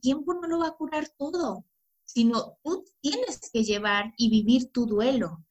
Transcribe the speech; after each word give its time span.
tiempo 0.00 0.34
no 0.34 0.48
lo 0.48 0.60
va 0.60 0.68
a 0.68 0.76
curar 0.76 1.08
todo, 1.18 1.64
sino 2.04 2.58
tú 2.62 2.84
tienes 3.00 3.50
que 3.52 3.64
llevar 3.64 4.14
y 4.16 4.30
vivir 4.30 4.72
tu 4.72 4.86
duelo. 4.86 5.44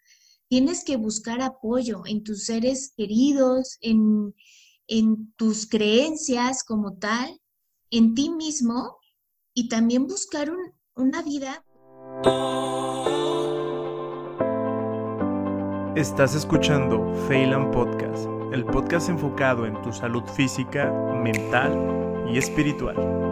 Tienes 0.50 0.84
que 0.84 0.98
buscar 0.98 1.42
apoyo 1.42 2.04
en 2.06 2.24
tus 2.24 2.46
seres 2.46 2.94
queridos, 2.96 3.78
en, 3.82 4.34
en 4.88 5.34
tus 5.34 5.68
creencias 5.68 6.64
como 6.64 6.98
tal, 6.98 7.42
en 7.92 8.16
ti 8.16 8.30
mismo 8.30 8.98
y 9.54 9.70
también 9.70 10.08
buscar 10.08 10.52
una 10.96 11.22
vida. 11.22 11.64
Estás 15.96 16.36
escuchando 16.36 17.12
Phelan 17.28 17.72
Podcast, 17.72 18.28
el 18.54 18.64
podcast 18.66 19.10
enfocado 19.10 19.66
en 19.66 19.82
tu 19.82 19.92
salud 19.92 20.24
física, 20.26 20.92
mental 21.24 22.28
y 22.32 22.38
espiritual. 22.38 23.27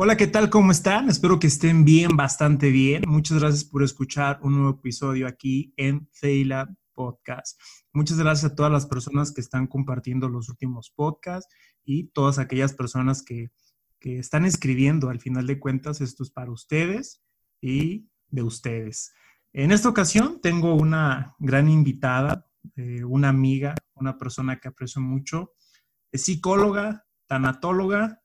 Hola, 0.00 0.16
¿qué 0.16 0.28
tal? 0.28 0.48
¿Cómo 0.48 0.70
están? 0.70 1.08
Espero 1.08 1.40
que 1.40 1.48
estén 1.48 1.84
bien, 1.84 2.16
bastante 2.16 2.70
bien. 2.70 3.02
Muchas 3.08 3.40
gracias 3.40 3.64
por 3.64 3.82
escuchar 3.82 4.38
un 4.42 4.54
nuevo 4.54 4.78
episodio 4.78 5.26
aquí 5.26 5.74
en 5.76 6.08
Phelan 6.12 6.78
Podcast. 6.94 7.60
Muchas 7.92 8.16
gracias 8.16 8.52
a 8.52 8.54
todas 8.54 8.70
las 8.70 8.86
personas 8.86 9.32
que 9.32 9.40
están 9.40 9.66
compartiendo 9.66 10.28
los 10.28 10.48
últimos 10.50 10.92
podcasts 10.94 11.52
y 11.84 12.04
todas 12.10 12.38
aquellas 12.38 12.74
personas 12.74 13.24
que 13.24 13.50
que 13.98 14.20
están 14.20 14.44
escribiendo. 14.44 15.10
Al 15.10 15.18
final 15.18 15.48
de 15.48 15.58
cuentas, 15.58 16.00
esto 16.00 16.22
es 16.22 16.30
para 16.30 16.52
ustedes 16.52 17.22
y 17.60 18.08
de 18.28 18.42
ustedes. 18.42 19.12
En 19.52 19.72
esta 19.72 19.88
ocasión 19.88 20.40
tengo 20.40 20.74
una 20.74 21.34
gran 21.40 21.68
invitada, 21.68 22.48
eh, 22.76 23.02
una 23.02 23.30
amiga, 23.30 23.74
una 23.94 24.16
persona 24.16 24.60
que 24.60 24.68
aprecio 24.68 25.02
mucho. 25.02 25.54
Es 26.12 26.22
psicóloga, 26.22 27.06
tanatóloga 27.26 28.22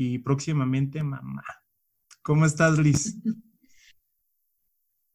y 0.00 0.18
próximamente 0.18 1.02
mamá. 1.02 1.44
¿Cómo 2.22 2.46
estás, 2.46 2.78
Liz? 2.78 3.16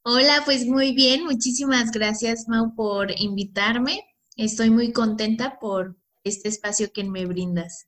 Hola, 0.04 0.44
pues 0.46 0.68
muy 0.68 0.94
bien. 0.94 1.24
Muchísimas 1.24 1.92
gracias, 1.92 2.48
Mau, 2.48 2.76
por 2.76 3.10
invitarme. 3.20 4.02
Estoy 4.36 4.70
muy 4.70 4.92
contenta 4.92 5.58
por 5.60 5.98
este 6.24 6.50
espacio 6.50 6.92
que 6.94 7.04
me 7.04 7.26
brindas 7.26 7.88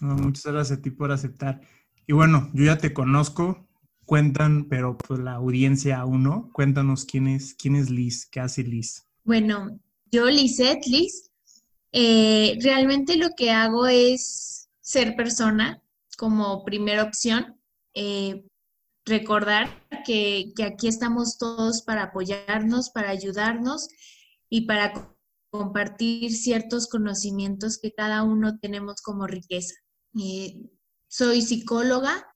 muchas 0.00 0.52
gracias 0.52 0.78
a 0.78 0.82
ti 0.82 0.90
por 0.90 1.12
aceptar. 1.12 1.60
Y 2.06 2.12
bueno, 2.12 2.50
yo 2.52 2.64
ya 2.64 2.78
te 2.78 2.92
conozco, 2.92 3.66
cuentan, 4.04 4.68
pero 4.68 4.96
pues 4.96 5.20
la 5.20 5.34
audiencia 5.34 5.98
aún 5.98 6.24
no. 6.24 6.50
Cuéntanos 6.52 7.04
quién 7.04 7.26
es, 7.26 7.54
quién 7.54 7.76
es 7.76 7.90
Liz, 7.90 8.26
qué 8.26 8.40
hace 8.40 8.62
Liz. 8.62 9.06
Bueno, 9.24 9.80
yo 10.10 10.26
Lizette 10.26 10.86
Liz, 10.86 11.30
eh, 11.92 12.58
realmente 12.62 13.16
lo 13.16 13.30
que 13.36 13.50
hago 13.50 13.86
es 13.86 14.68
ser 14.80 15.16
persona 15.16 15.82
como 16.16 16.64
primera 16.64 17.02
opción. 17.02 17.60
Eh, 17.94 18.44
recordar 19.06 19.86
que, 20.04 20.52
aquí 20.64 20.88
estamos 20.88 21.38
todos 21.38 21.82
para 21.82 22.04
apoyarnos, 22.04 22.90
para 22.90 23.10
ayudarnos 23.10 23.88
y 24.50 24.66
para 24.66 25.14
compartir 25.50 26.32
ciertos 26.32 26.88
conocimientos 26.88 27.78
que 27.78 27.92
cada 27.92 28.22
uno 28.24 28.58
tenemos 28.58 29.00
como 29.00 29.26
riqueza. 29.26 29.74
Eh, 30.20 30.60
soy 31.08 31.40
psicóloga, 31.40 32.26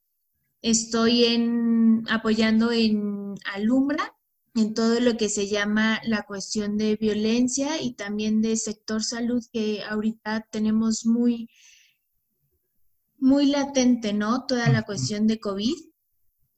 estoy 0.63 1.25
en, 1.25 2.05
apoyando 2.09 2.71
en 2.71 3.35
Alumbra, 3.53 4.17
en 4.55 4.75
todo 4.75 5.01
lo 5.01 5.17
que 5.17 5.29
se 5.29 5.49
llama 5.49 6.01
la 6.05 6.23
cuestión 6.23 6.77
de 6.77 6.97
violencia 6.97 7.81
y 7.81 7.95
también 7.95 8.43
de 8.43 8.57
sector 8.57 9.03
salud 9.03 9.45
que 9.53 9.83
ahorita 9.85 10.47
tenemos 10.51 11.05
muy, 11.05 11.49
muy 13.21 13.47
latente, 13.47 14.13
¿no? 14.13 14.47
Toda 14.47 14.69
la 14.69 14.83
cuestión 14.83 15.27
de 15.27 15.39
COVID. 15.39 15.75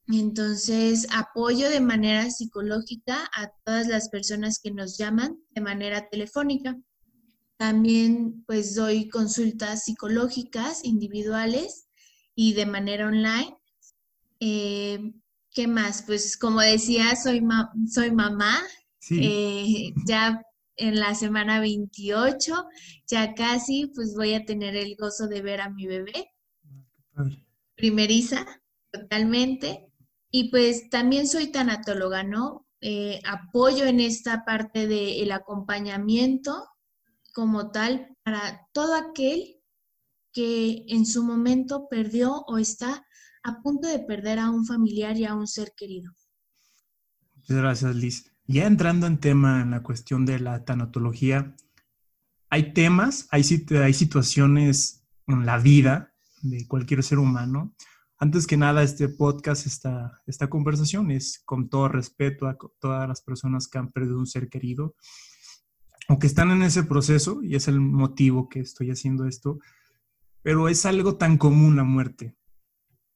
Entonces, 0.07 1.07
apoyo 1.11 1.69
de 1.69 1.79
manera 1.79 2.29
psicológica 2.29 3.29
a 3.35 3.51
todas 3.63 3.87
las 3.87 4.09
personas 4.09 4.59
que 4.61 4.71
nos 4.71 4.97
llaman 4.97 5.37
de 5.51 5.61
manera 5.61 6.09
telefónica. 6.09 6.77
También 7.57 8.43
pues 8.45 8.75
doy 8.75 9.07
consultas 9.07 9.85
psicológicas 9.85 10.83
individuales 10.83 11.87
y 12.35 12.53
de 12.53 12.65
manera 12.65 13.07
online. 13.07 13.55
Eh, 14.39 15.13
¿Qué 15.51 15.67
más? 15.67 16.03
Pues 16.05 16.35
como 16.35 16.61
decía, 16.61 17.15
soy, 17.15 17.41
soy 17.89 18.11
mamá. 18.11 18.61
Eh, 19.11 19.93
ya 20.07 20.41
en 20.75 20.99
la 20.99 21.13
semana 21.13 21.59
28, 21.59 22.65
ya 23.07 23.33
casi, 23.35 23.91
pues 23.93 24.15
voy 24.15 24.33
a 24.33 24.45
tener 24.45 24.75
el 24.75 24.95
gozo 24.95 25.27
de 25.27 25.41
ver 25.41 25.61
a 25.61 25.69
mi 25.69 25.85
bebé. 25.87 26.32
Primeriza, 27.75 28.45
totalmente. 28.91 29.91
Y 30.29 30.49
pues 30.49 30.89
también 30.89 31.27
soy 31.27 31.47
tanatóloga, 31.47 32.23
¿no? 32.23 32.67
Eh, 32.81 33.21
apoyo 33.25 33.85
en 33.85 33.99
esta 33.99 34.43
parte 34.45 34.87
del 34.87 35.31
acompañamiento 35.31 36.67
como 37.33 37.71
tal 37.71 38.15
para 38.23 38.67
todo 38.73 38.95
aquel 38.95 39.61
que 40.33 40.85
en 40.87 41.05
su 41.05 41.23
momento 41.23 41.87
perdió 41.89 42.43
o 42.47 42.57
está 42.57 43.05
a 43.43 43.61
punto 43.61 43.87
de 43.87 43.99
perder 43.99 44.39
a 44.39 44.49
un 44.49 44.65
familiar 44.65 45.15
y 45.17 45.25
a 45.25 45.35
un 45.35 45.47
ser 45.47 45.73
querido. 45.77 46.11
Muchas 47.35 47.57
gracias, 47.57 47.95
Liz. 47.95 48.31
Ya 48.45 48.65
entrando 48.65 49.07
en 49.07 49.19
tema 49.19 49.61
en 49.61 49.71
la 49.71 49.83
cuestión 49.83 50.25
de 50.25 50.39
la 50.39 50.65
tanatología, 50.65 51.55
hay 52.49 52.73
temas, 52.73 53.27
hay, 53.31 53.43
hay 53.81 53.93
situaciones 53.93 55.05
en 55.27 55.45
la 55.45 55.57
vida 55.57 56.12
de 56.43 56.67
cualquier 56.67 57.01
ser 57.03 57.19
humano. 57.19 57.73
Antes 58.19 58.45
que 58.45 58.57
nada, 58.57 58.83
este 58.83 59.09
podcast, 59.09 59.65
esta, 59.65 60.21
esta 60.27 60.49
conversación 60.49 61.09
es 61.09 61.41
con 61.45 61.69
todo 61.69 61.87
respeto 61.87 62.47
a 62.47 62.57
todas 62.79 63.07
las 63.07 63.21
personas 63.21 63.67
que 63.67 63.79
han 63.79 63.91
perdido 63.91 64.19
un 64.19 64.27
ser 64.27 64.49
querido 64.49 64.95
o 66.09 66.19
que 66.19 66.27
están 66.27 66.51
en 66.51 66.63
ese 66.63 66.83
proceso, 66.83 67.41
y 67.43 67.55
es 67.55 67.67
el 67.67 67.79
motivo 67.79 68.49
que 68.49 68.59
estoy 68.59 68.91
haciendo 68.91 69.25
esto, 69.25 69.59
pero 70.41 70.67
es 70.67 70.85
algo 70.85 71.15
tan 71.15 71.37
común 71.37 71.77
la 71.77 71.85
muerte. 71.85 72.35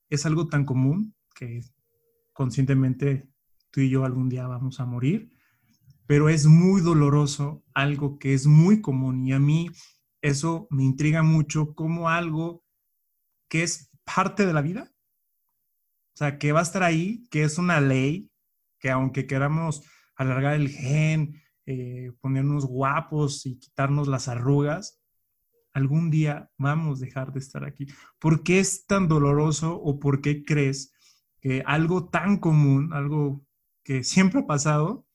Es 0.10 0.26
algo 0.26 0.48
tan 0.48 0.64
común 0.66 1.14
que 1.36 1.62
conscientemente 2.32 3.30
tú 3.72 3.82
y 3.82 3.90
yo 3.90 4.06
algún 4.06 4.30
día 4.30 4.48
vamos 4.48 4.80
a 4.80 4.86
morir, 4.86 5.30
pero 6.06 6.30
es 6.30 6.46
muy 6.46 6.80
doloroso, 6.80 7.64
algo 7.74 8.18
que 8.18 8.34
es 8.34 8.48
muy 8.48 8.82
común 8.82 9.28
y 9.28 9.34
a 9.34 9.40
mí 9.40 9.70
eso 10.22 10.68
me 10.70 10.84
intriga 10.84 11.24
mucho 11.24 11.76
como 11.76 12.10
algo 12.10 12.64
que 13.48 13.64
es 13.64 13.90
parte 14.04 14.46
de 14.46 14.54
la 14.54 14.62
vida. 14.62 14.92
O 16.14 16.18
sea, 16.18 16.38
que 16.40 16.52
va 16.52 16.62
a 16.62 16.64
estar 16.64 16.84
ahí, 16.84 17.28
que 17.30 17.44
es 17.44 17.58
una 17.58 17.80
ley, 17.80 18.32
que 18.80 18.90
aunque 18.90 19.28
queramos 19.28 19.84
alargar 20.16 20.56
el 20.56 20.70
gen, 20.70 21.42
eh, 21.66 22.12
ponernos 22.22 22.66
guapos 22.66 23.46
y 23.46 23.60
quitarnos 23.60 24.08
las 24.08 24.28
arrugas, 24.28 25.02
algún 25.74 26.10
día 26.10 26.50
vamos 26.58 27.02
a 27.02 27.06
dejar 27.06 27.32
de 27.34 27.40
estar 27.40 27.64
aquí. 27.66 27.86
¿Por 28.20 28.44
qué 28.44 28.60
es 28.60 28.86
tan 28.88 29.08
doloroso 29.08 29.76
o 29.76 30.00
por 30.00 30.22
qué 30.22 30.44
crees 30.44 30.94
que 31.40 31.62
algo 31.66 32.10
tan 32.10 32.38
común, 32.38 32.94
algo 32.94 33.46
que 33.84 34.04
siempre 34.04 34.42
ha 34.42 34.48
pasado, 34.48 35.06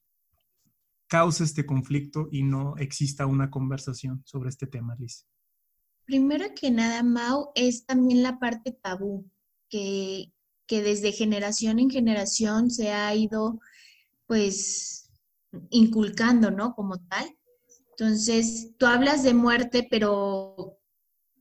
causa 1.08 1.42
este 1.44 1.66
conflicto 1.66 2.28
y 2.30 2.42
no 2.44 2.76
exista 2.76 3.26
una 3.26 3.50
conversación 3.50 4.22
sobre 4.24 4.50
este 4.50 4.66
tema, 4.66 4.94
Liz? 4.98 5.26
Primero 6.04 6.46
que 6.54 6.70
nada, 6.70 7.02
Mau, 7.02 7.50
es 7.54 7.86
también 7.86 8.22
la 8.22 8.38
parte 8.38 8.72
tabú, 8.72 9.24
que, 9.68 10.32
que 10.66 10.82
desde 10.82 11.12
generación 11.12 11.78
en 11.78 11.90
generación 11.90 12.70
se 12.70 12.90
ha 12.92 13.14
ido, 13.14 13.60
pues, 14.26 15.10
inculcando, 15.70 16.50
¿no? 16.50 16.74
Como 16.74 16.98
tal. 16.98 17.36
Entonces, 17.90 18.72
tú 18.78 18.86
hablas 18.86 19.22
de 19.22 19.34
muerte, 19.34 19.86
pero 19.90 20.78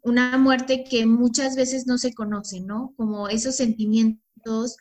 una 0.03 0.38
muerte 0.38 0.83
que 0.83 1.06
muchas 1.06 1.56
veces 1.56 1.88
no 1.88 1.97
se 1.97 2.13
conoce, 2.13 2.62
¿no? 2.62 2.94
Como 2.97 3.30
esos 3.30 3.56
sentimientos 3.56 4.77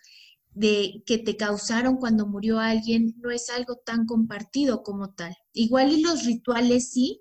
de 0.53 1.03
que 1.07 1.19
te 1.19 1.37
causaron 1.37 1.97
cuando 1.97 2.27
murió 2.27 2.59
alguien 2.59 3.15
no 3.19 3.31
es 3.31 3.51
algo 3.51 3.77
tan 3.77 4.07
compartido 4.07 4.83
como 4.83 5.15
tal. 5.15 5.35
Igual 5.53 5.93
y 5.93 6.03
los 6.03 6.25
rituales 6.25 6.91
sí, 6.91 7.21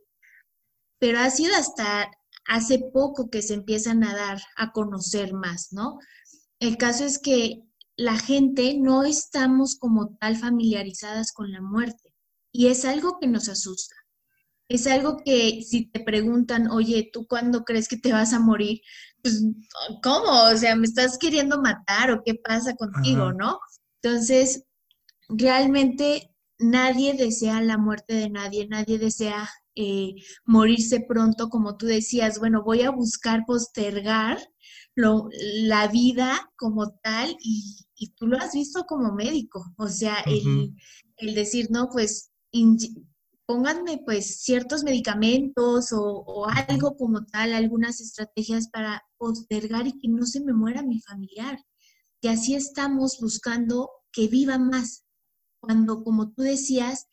pero 1.00 1.20
ha 1.20 1.30
sido 1.30 1.56
hasta 1.56 2.12
hace 2.50 2.80
poco 2.80 3.30
que 3.30 3.42
se 3.42 3.54
empiezan 3.54 4.04
a 4.04 4.16
dar 4.16 4.42
a 4.58 4.72
conocer 4.72 5.34
más, 5.34 5.72
¿no? 5.72 6.00
El 6.60 6.78
caso 6.78 7.06
es 7.06 7.20
que 7.20 7.62
la 7.96 8.18
gente 8.18 8.76
no 8.78 9.04
estamos 9.04 9.76
como 9.76 10.18
tal 10.20 10.36
familiarizadas 10.36 11.32
con 11.32 11.52
la 11.52 11.62
muerte 11.62 12.16
y 12.52 12.68
es 12.68 12.86
algo 12.86 13.20
que 13.20 13.28
nos 13.28 13.50
asusta. 13.50 13.96
Es 14.68 14.88
algo 14.88 15.18
que 15.24 15.62
si 15.62 15.86
te 15.86 16.00
preguntan, 16.00 16.70
oye, 16.70 17.10
¿tú 17.14 17.28
cuándo 17.28 17.64
crees 17.64 17.88
que 17.88 17.98
te 17.98 18.12
vas 18.12 18.34
a 18.34 18.40
morir? 18.40 18.82
Pues, 19.22 19.44
¿cómo? 20.04 20.44
O 20.52 20.58
sea, 20.58 20.76
¿me 20.76 20.86
estás 20.86 21.18
queriendo 21.18 21.62
matar 21.62 22.12
o 22.12 22.24
qué 22.24 22.36
pasa 22.36 22.76
contigo, 22.76 23.32
no? 23.32 23.60
Entonces, 24.02 24.64
realmente 25.28 26.34
nadie 26.58 27.14
desea 27.14 27.62
la 27.62 27.78
muerte 27.78 28.16
de 28.16 28.30
nadie, 28.30 28.68
nadie 28.68 28.98
desea 28.98 29.50
eh, 29.76 30.16
morirse 30.46 31.06
pronto, 31.08 31.50
como 31.50 31.78
tú 31.78 31.86
decías, 31.86 32.40
bueno, 32.40 32.64
voy 32.64 32.82
a 32.82 32.92
buscar 32.92 33.46
postergar 33.46 34.40
la 34.96 35.88
vida 35.88 36.52
como 36.58 36.92
tal 37.02 37.36
y, 37.40 37.86
tú 38.18 38.28
lo 38.28 38.38
has 38.38 38.54
visto 38.54 38.84
como 38.86 39.14
médico, 39.14 39.64
o 39.78 39.88
sea, 39.88 40.18
el, 40.26 40.74
el, 41.18 41.36
decir, 41.36 41.68
no, 41.70 41.90
pues 41.90 42.32
pónganme 43.50 44.00
pues 44.06 44.42
ciertos 44.42 44.84
medicamentos 44.84 45.90
o, 45.92 46.46
algo 46.48 46.96
como 46.96 47.26
tal, 47.26 47.54
algunas 47.54 48.00
estrategias 48.00 48.70
para 48.70 49.04
postergar 49.18 49.88
y 49.88 49.98
que 49.98 50.08
no 50.08 50.28
se 50.28 50.40
me 50.42 50.54
muera 50.54 50.84
mi 50.84 51.02
familiar. 51.02 51.60
Y 52.22 52.28
así 52.28 52.54
estamos 52.54 53.18
buscando 53.20 53.90
que 54.12 54.28
viva 54.28 54.60
más, 54.60 55.04
cuando 55.60 56.04
como 56.04 56.32
tú 56.32 56.44
decías, 56.44 57.08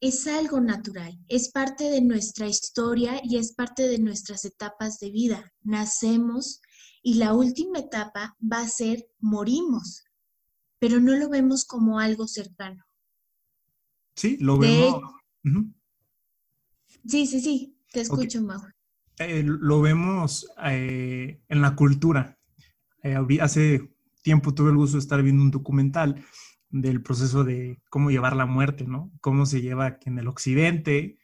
es 0.00 0.26
algo 0.26 0.60
natural, 0.60 1.18
es 1.28 1.50
parte 1.50 1.84
de 1.84 2.02
nuestra 2.02 2.46
historia 2.46 3.20
y 3.24 3.38
es 3.38 3.54
parte 3.54 3.88
de 3.88 3.98
nuestras 3.98 4.44
etapas 4.44 4.98
de 4.98 5.10
vida. 5.10 5.52
Nacemos 5.62 6.60
y 7.02 7.14
la 7.14 7.32
última 7.34 7.78
etapa 7.78 8.36
va 8.40 8.60
a 8.60 8.68
ser 8.68 9.06
morimos, 9.20 10.04
pero 10.78 11.00
no 11.00 11.16
lo 11.16 11.28
vemos 11.28 11.64
como 11.64 11.98
algo 11.98 12.26
cercano. 12.26 12.84
Sí, 14.14 14.36
lo 14.40 14.58
vemos. 14.58 15.02
Sí, 17.06 17.26
sí, 17.26 17.40
sí, 17.40 17.78
te 17.92 18.00
escucho, 18.00 18.42
Mau. 18.42 18.60
Eh, 19.18 19.42
lo 19.44 19.80
vemos 19.80 20.50
eh, 20.64 21.42
en 21.48 21.62
la 21.62 21.74
cultura. 21.74 22.38
Eh, 23.02 23.16
hace 23.40 23.94
tiempo 24.22 24.52
tuve 24.52 24.70
el 24.70 24.76
gusto 24.76 24.96
de 24.96 25.02
estar 25.02 25.22
viendo 25.22 25.42
un 25.42 25.50
documental 25.50 26.22
del 26.68 27.02
proceso 27.02 27.44
de 27.44 27.80
cómo 27.90 28.10
llevar 28.10 28.36
la 28.36 28.46
muerte, 28.46 28.84
¿no? 28.86 29.12
Cómo 29.20 29.46
se 29.46 29.62
lleva 29.62 29.98
en 30.04 30.18
el 30.18 30.28
occidente, 30.28 31.18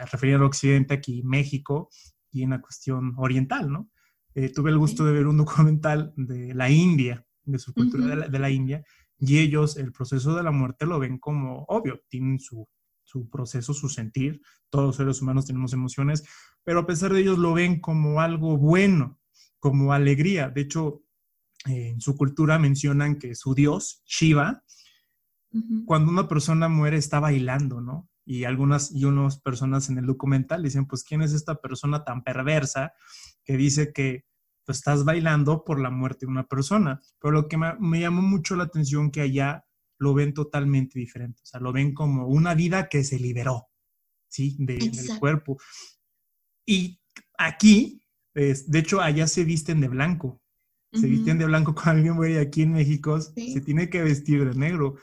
a 0.00 0.06
referir 0.06 0.34
al 0.34 0.42
occidente 0.42 0.92
aquí 0.92 1.22
México 1.22 1.88
y 2.32 2.42
en 2.42 2.50
la 2.50 2.60
cuestión 2.60 3.14
oriental, 3.16 3.70
¿no? 3.70 3.88
tuve 4.54 4.70
el 4.70 4.78
gusto 4.78 5.04
de 5.04 5.12
ver 5.12 5.26
un 5.28 5.36
documental 5.36 6.12
de 6.16 6.52
la 6.54 6.68
India, 6.68 7.24
de 7.44 7.58
su 7.60 7.72
cultura 7.72 8.16
de, 8.28 8.38
la, 8.40 8.50
India, 8.50 8.82
y 9.18 9.38
ellos 9.38 9.76
el 9.76 9.92
proceso 9.92 10.34
de 10.34 10.42
la 10.42 10.50
muerte 10.50 10.84
lo 10.84 10.98
ven 10.98 11.18
como 11.18 11.64
obvio, 11.68 12.00
tienen 12.08 12.40
su 12.40 12.66
su 13.12 13.28
proceso, 13.28 13.74
su 13.74 13.88
sentir. 13.88 14.40
Todos 14.70 14.86
los 14.86 14.96
seres 14.96 15.20
humanos 15.20 15.46
tenemos 15.46 15.72
emociones, 15.72 16.24
pero 16.64 16.80
a 16.80 16.86
pesar 16.86 17.12
de 17.12 17.20
ellos 17.20 17.38
lo 17.38 17.52
ven 17.52 17.80
como 17.80 18.20
algo 18.20 18.56
bueno, 18.56 19.20
como 19.58 19.92
alegría. 19.92 20.48
De 20.48 20.62
hecho, 20.62 21.02
en 21.66 22.00
su 22.00 22.16
cultura 22.16 22.58
mencionan 22.58 23.18
que 23.18 23.34
su 23.34 23.54
dios, 23.54 24.02
Shiva, 24.06 24.64
cuando 25.84 26.10
una 26.10 26.28
persona 26.28 26.68
muere 26.68 26.96
está 26.96 27.20
bailando, 27.20 27.80
¿no? 27.80 28.08
Y 28.24 28.44
algunas 28.44 28.90
y 28.90 29.04
unas 29.04 29.38
personas 29.38 29.90
en 29.90 29.98
el 29.98 30.06
documental 30.06 30.62
dicen, 30.62 30.86
pues, 30.86 31.04
¿quién 31.04 31.22
es 31.22 31.32
esta 31.32 31.56
persona 31.56 32.04
tan 32.04 32.22
perversa 32.22 32.94
que 33.44 33.56
dice 33.56 33.92
que 33.92 34.24
pues, 34.64 34.78
estás 34.78 35.04
bailando 35.04 35.64
por 35.64 35.78
la 35.78 35.90
muerte 35.90 36.26
de 36.26 36.32
una 36.32 36.46
persona? 36.46 37.00
Pero 37.20 37.32
lo 37.32 37.48
que 37.48 37.58
me, 37.58 37.74
me 37.80 38.00
llamó 38.00 38.22
mucho 38.22 38.56
la 38.56 38.64
atención 38.64 39.10
que 39.10 39.20
allá 39.20 39.66
lo 40.02 40.14
ven 40.14 40.34
totalmente 40.34 40.98
diferente. 40.98 41.40
O 41.42 41.46
sea, 41.46 41.60
lo 41.60 41.72
ven 41.72 41.94
como 41.94 42.26
una 42.26 42.54
vida 42.54 42.88
que 42.88 43.04
se 43.04 43.20
liberó, 43.20 43.68
¿sí? 44.28 44.56
del 44.58 44.90
cuerpo. 45.20 45.58
Y 46.66 47.00
aquí, 47.38 48.02
de 48.34 48.78
hecho, 48.78 49.00
allá 49.00 49.28
se 49.28 49.44
visten 49.44 49.80
de 49.80 49.88
blanco. 49.88 50.41
Se 50.92 51.06
visten 51.06 51.38
de 51.38 51.46
blanco 51.46 51.74
cuando 51.74 51.90
alguien 51.92 52.14
muere 52.14 52.38
aquí 52.38 52.62
en 52.62 52.72
México, 52.72 53.20
se 53.20 53.60
tiene 53.60 53.88
que 53.88 54.02
vestir 54.02 54.46
de 54.48 54.58
negro. 54.58 54.96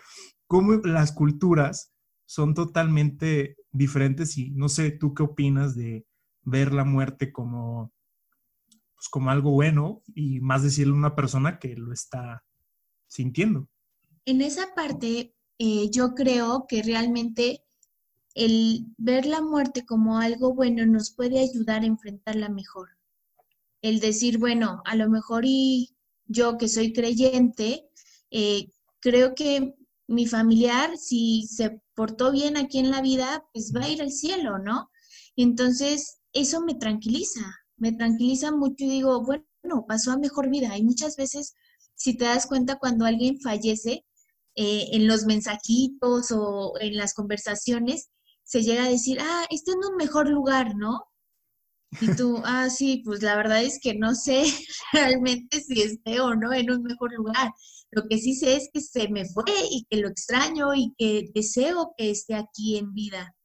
Como 0.46 0.74
las 0.74 1.12
culturas 1.12 1.94
son 2.26 2.54
totalmente 2.54 3.58
diferentes 3.72 4.38
y 4.38 4.52
no 4.52 4.70
sé, 4.70 4.92
¿tú 4.92 5.14
qué 5.14 5.24
opinas 5.24 5.76
de 5.76 6.06
ver 6.44 6.74
la 6.74 6.86
muerte 6.86 7.32
como, 7.32 7.92
pues, 8.96 9.10
como 9.10 9.32
algo 9.32 9.52
bueno 9.52 10.04
y 10.14 10.40
más 10.40 10.64
decirle 10.64 10.94
a 10.94 10.98
una 10.98 11.16
persona 11.16 11.58
que 11.58 11.76
lo 11.76 11.92
está 11.92 12.44
sintiendo? 13.08 13.68
en 14.30 14.42
esa 14.42 14.76
parte 14.76 15.34
eh, 15.58 15.90
yo 15.90 16.14
creo 16.14 16.66
que 16.68 16.84
realmente 16.84 17.64
el 18.36 18.86
ver 18.98 19.26
la 19.26 19.42
muerte 19.42 19.86
como 19.86 20.20
algo 20.20 20.54
bueno 20.54 20.86
nos 20.86 21.12
puede 21.12 21.40
ayudar 21.40 21.82
a 21.82 21.88
enfrentarla 21.88 22.48
mejor. 22.48 22.90
El 23.82 24.00
decir, 24.00 24.38
bueno, 24.38 24.82
a 24.86 24.96
lo 24.96 25.10
mejor 25.10 25.44
y 25.46 25.96
yo 26.26 26.58
que 26.58 26.68
soy 26.68 26.94
creyente, 26.94 27.90
eh, 28.32 28.72
creo 29.00 29.36
que 29.36 29.76
mi 30.08 30.26
familiar, 30.26 30.98
si 30.98 31.48
se 31.48 31.82
portó 31.94 32.32
bien 32.32 32.58
aquí 32.58 32.80
en 32.80 32.92
la 32.92 33.02
vida, 33.02 33.46
pues 33.54 33.74
va 33.76 33.86
a 33.86 33.90
ir 33.90 34.02
al 34.02 34.12
cielo, 34.12 34.60
¿no? 34.60 34.90
entonces 35.36 36.20
eso 36.34 36.62
me 36.62 36.76
tranquiliza, 36.76 37.42
me 37.78 37.94
tranquiliza 37.94 38.52
mucho 38.52 38.84
y 38.84 38.90
digo, 38.90 39.24
bueno, 39.24 39.86
pasó 39.88 40.12
a 40.12 40.18
mejor 40.18 40.50
vida. 40.50 40.78
Y 40.78 40.84
muchas 40.84 41.16
veces, 41.16 41.54
si 41.96 42.18
te 42.18 42.26
das 42.26 42.46
cuenta, 42.46 42.78
cuando 42.78 43.06
alguien 43.06 43.40
fallece, 43.40 44.06
eh, 44.56 44.90
en 44.92 45.08
los 45.08 45.26
mensajitos 45.26 46.32
o 46.32 46.74
en 46.80 46.98
las 46.98 47.14
conversaciones, 47.14 48.10
se 48.44 48.64
llega 48.64 48.84
a 48.84 48.90
decir, 48.90 49.20
ah, 49.22 49.46
está 49.50 49.72
en 49.72 49.80
un 49.90 49.96
mejor 49.96 50.30
lugar, 50.30 50.76
¿no? 50.76 51.06
Y 52.02 52.16
tú, 52.16 52.42
ah, 52.46 52.70
sí, 52.70 53.02
pues 53.04 53.24
la 53.24 53.36
verdad 53.36 53.64
es 53.64 53.80
que 53.82 53.96
no 53.96 54.14
sé 54.16 54.44
realmente 54.94 55.60
si 55.62 55.82
esté 55.82 56.20
o 56.22 56.36
no 56.36 56.54
en 56.54 56.72
un 56.72 56.84
mejor 56.84 57.14
lugar. 57.14 57.52
Lo 57.92 58.08
que 58.08 58.20
sí 58.20 58.36
sé 58.36 58.56
es 58.56 58.70
que 58.72 58.82
se 58.82 59.10
me 59.10 59.26
fue 59.26 59.52
y 59.72 59.86
que 59.90 59.98
lo 59.98 60.10
extraño 60.10 60.76
y 60.76 60.94
que 60.98 61.30
deseo 61.34 61.94
que 61.98 62.12
esté 62.12 62.36
aquí 62.36 62.78
en 62.78 62.94
vida. 62.94 63.36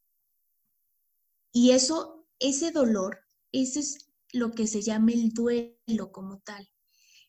Y 1.52 1.70
eso, 1.70 2.26
ese 2.38 2.70
dolor, 2.70 3.18
ese 3.52 3.80
es 3.80 4.10
lo 4.32 4.50
que 4.50 4.66
se 4.66 4.82
llama 4.82 5.12
el 5.12 5.32
duelo 5.32 6.12
como 6.12 6.40
tal 6.40 6.68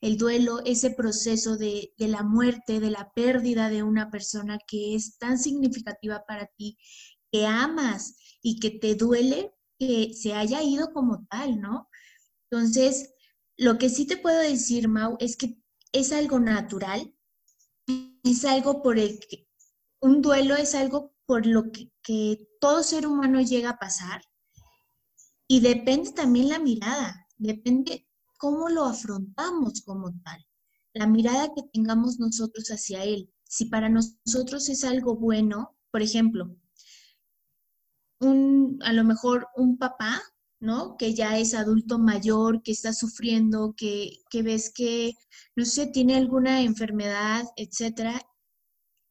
el 0.05 0.17
duelo, 0.17 0.59
ese 0.65 0.91
proceso 0.91 1.57
de, 1.57 1.91
la 1.97 2.21
muerte, 2.21 2.79
de 2.79 2.91
la 2.91 3.11
pérdida 3.15 3.69
de 3.69 3.81
una 3.81 4.11
persona 4.11 4.59
que 4.67 4.93
es 4.93 5.17
tan 5.17 5.39
significativa 5.39 6.23
para 6.27 6.45
ti, 6.57 6.77
que 7.31 7.47
amas 7.47 8.15
y 8.41 8.59
que 8.59 8.69
te 8.69 8.93
duele 8.93 9.51
que 9.79 10.13
se 10.13 10.33
haya 10.33 10.61
ido 10.63 10.93
como 10.93 11.25
tal, 11.27 11.61
¿no? 11.61 11.89
Entonces, 12.49 13.13
lo 13.57 13.77
que 13.77 13.89
sí 13.89 14.05
te 14.05 14.17
puedo 14.17 14.39
decir, 14.39 14.87
Mau, 14.87 15.17
es 15.19 15.35
que 15.37 15.57
es 15.91 16.11
algo 16.11 16.39
natural, 16.39 17.13
es 18.23 18.45
algo 18.45 18.81
por 18.81 18.99
el 18.99 19.19
que, 19.19 19.47
un 20.01 20.21
duelo 20.21 20.55
es 20.55 20.75
algo 20.75 21.13
por 21.25 21.45
lo 21.45 21.71
que, 21.71 21.91
que 22.03 22.47
todo 22.59 22.83
ser 22.83 23.07
humano 23.07 23.41
llega 23.41 23.71
a 23.71 23.79
pasar 23.79 24.21
y 25.47 25.59
depende 25.59 26.11
también 26.11 26.49
la 26.49 26.59
mirada, 26.59 27.27
depende 27.37 28.07
cómo 28.37 28.69
lo 28.69 28.85
afrontamos 28.85 29.81
como 29.81 30.11
tal, 30.23 30.45
la 30.93 31.07
mirada 31.07 31.53
que 31.55 31.63
tengamos 31.73 32.19
nosotros 32.19 32.69
hacia 32.69 33.03
él. 33.03 33.31
Si 33.43 33.65
para 33.65 33.89
nosotros 33.89 34.69
es 34.69 34.83
algo 34.83 35.15
bueno, 35.15 35.77
por 35.91 36.01
ejemplo, 36.01 36.55
un, 38.19 38.79
a 38.83 38.93
lo 38.93 39.03
mejor 39.03 39.47
un 39.55 39.77
papá, 39.77 40.21
¿no? 40.59 40.97
Que 40.97 41.13
ya 41.13 41.37
es 41.37 41.53
adulto 41.53 41.99
mayor, 41.99 42.61
que 42.61 42.71
está 42.71 42.93
sufriendo, 42.93 43.73
que, 43.75 44.19
que 44.29 44.41
ves 44.41 44.71
que, 44.73 45.13
no 45.55 45.65
sé, 45.65 45.87
tiene 45.87 46.15
alguna 46.15 46.61
enfermedad, 46.61 47.45
etcétera. 47.55 48.21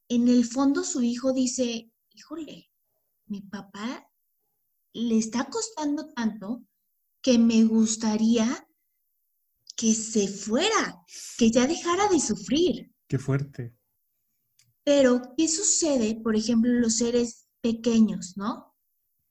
En 0.08 0.28
el 0.28 0.44
fondo 0.44 0.84
su 0.84 1.02
hijo 1.02 1.32
dice, 1.32 1.90
híjole, 2.12 2.70
mi 3.26 3.40
papá 3.42 4.11
le 4.92 5.18
está 5.18 5.44
costando 5.44 6.12
tanto 6.12 6.62
que 7.23 7.38
me 7.38 7.64
gustaría 7.64 8.68
que 9.76 9.94
se 9.94 10.28
fuera, 10.28 11.02
que 11.37 11.50
ya 11.50 11.66
dejara 11.66 12.08
de 12.08 12.20
sufrir. 12.20 12.92
Qué 13.08 13.18
fuerte. 13.18 13.76
Pero, 14.84 15.20
¿qué 15.37 15.49
sucede, 15.49 16.20
por 16.23 16.37
ejemplo, 16.37 16.70
en 16.70 16.82
los 16.82 16.99
seres 16.99 17.49
pequeños, 17.61 18.37
no? 18.37 18.74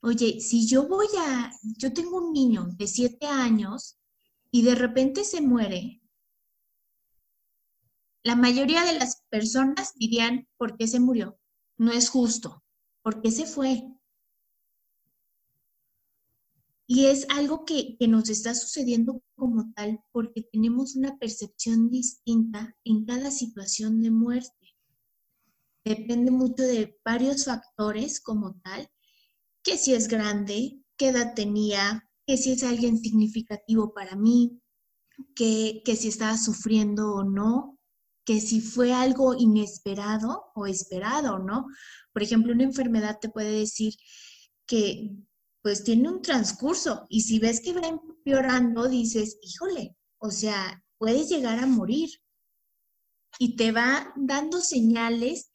Oye, 0.06 0.42
si 0.42 0.68
yo 0.68 0.86
voy 0.86 1.08
a, 1.18 1.50
yo 1.78 1.94
tengo 1.94 2.18
un 2.18 2.34
niño 2.34 2.68
de 2.78 2.88
siete 2.88 3.26
años 3.26 3.98
y 4.52 4.62
de 4.64 4.76
repente 4.76 5.24
se 5.24 5.40
muere, 5.40 6.02
la 8.22 8.36
mayoría 8.36 8.84
de 8.84 9.00
las 9.00 9.24
personas 9.30 9.94
dirían, 9.96 10.46
¿por 10.58 10.76
qué 10.76 10.88
se 10.88 11.00
murió? 11.00 11.40
No 11.78 11.94
es 11.94 12.10
justo. 12.10 12.64
¿Por 13.02 13.22
qué 13.22 13.32
se 13.32 13.46
fue? 13.46 13.82
Y 16.86 17.06
es 17.06 17.26
algo 17.30 17.64
que, 17.64 17.96
nos 18.08 18.30
está 18.30 18.56
sucediendo 18.56 19.24
como 19.36 19.72
tal 19.74 20.04
porque 20.12 20.44
tenemos 20.52 20.98
una 20.98 21.18
percepción 21.18 21.90
distinta 21.90 22.76
en 22.84 23.06
cada 23.06 23.32
situación 23.32 24.02
de 24.02 24.12
muerte. 24.12 24.76
Depende 25.86 26.30
mucho 26.30 26.64
de 26.64 27.00
varios 27.06 27.46
factores 27.46 28.20
como 28.20 28.60
tal, 28.62 28.90
que 29.64 29.78
si 29.78 29.94
es 29.94 30.08
grande, 30.08 30.80
qué 30.98 31.10
edad 31.10 31.34
tenía, 31.34 32.10
que 32.28 32.38
si 32.38 32.52
es 32.52 32.64
alguien 32.64 33.00
significativo 33.00 33.94
para 33.94 34.16
mí, 34.16 34.62
que, 35.36 35.82
que 35.86 35.96
si 35.96 36.10
estaba 36.10 36.38
sufriendo 36.38 37.14
o 37.14 37.24
no, 37.24 37.80
que 38.26 38.40
si 38.40 38.62
fue 38.62 38.94
algo 38.94 39.34
inesperado 39.34 40.46
o 40.56 40.66
esperado, 40.66 41.40
¿no? 41.40 41.68
Por 42.14 42.24
ejemplo, 42.24 42.54
una 42.54 42.64
enfermedad 42.64 43.20
te 43.20 43.30
puede 43.30 43.52
decir 43.52 43.94
que 44.66 45.12
pues 45.62 45.84
tiene 45.84 46.10
un 46.10 46.22
transcurso 46.22 47.06
y 47.10 47.22
si 47.22 47.40
ves 47.40 47.62
que 47.62 47.74
va 47.74 47.88
empeorando, 47.88 48.90
dices, 48.90 49.38
híjole, 49.42 49.96
o 50.20 50.30
sea, 50.30 50.84
puedes 50.98 51.30
llegar 51.30 51.60
a 51.60 51.66
morir. 51.66 52.10
Y 53.40 53.56
te 53.56 53.72
va 53.72 54.14
dando 54.16 54.62
señales 54.62 55.52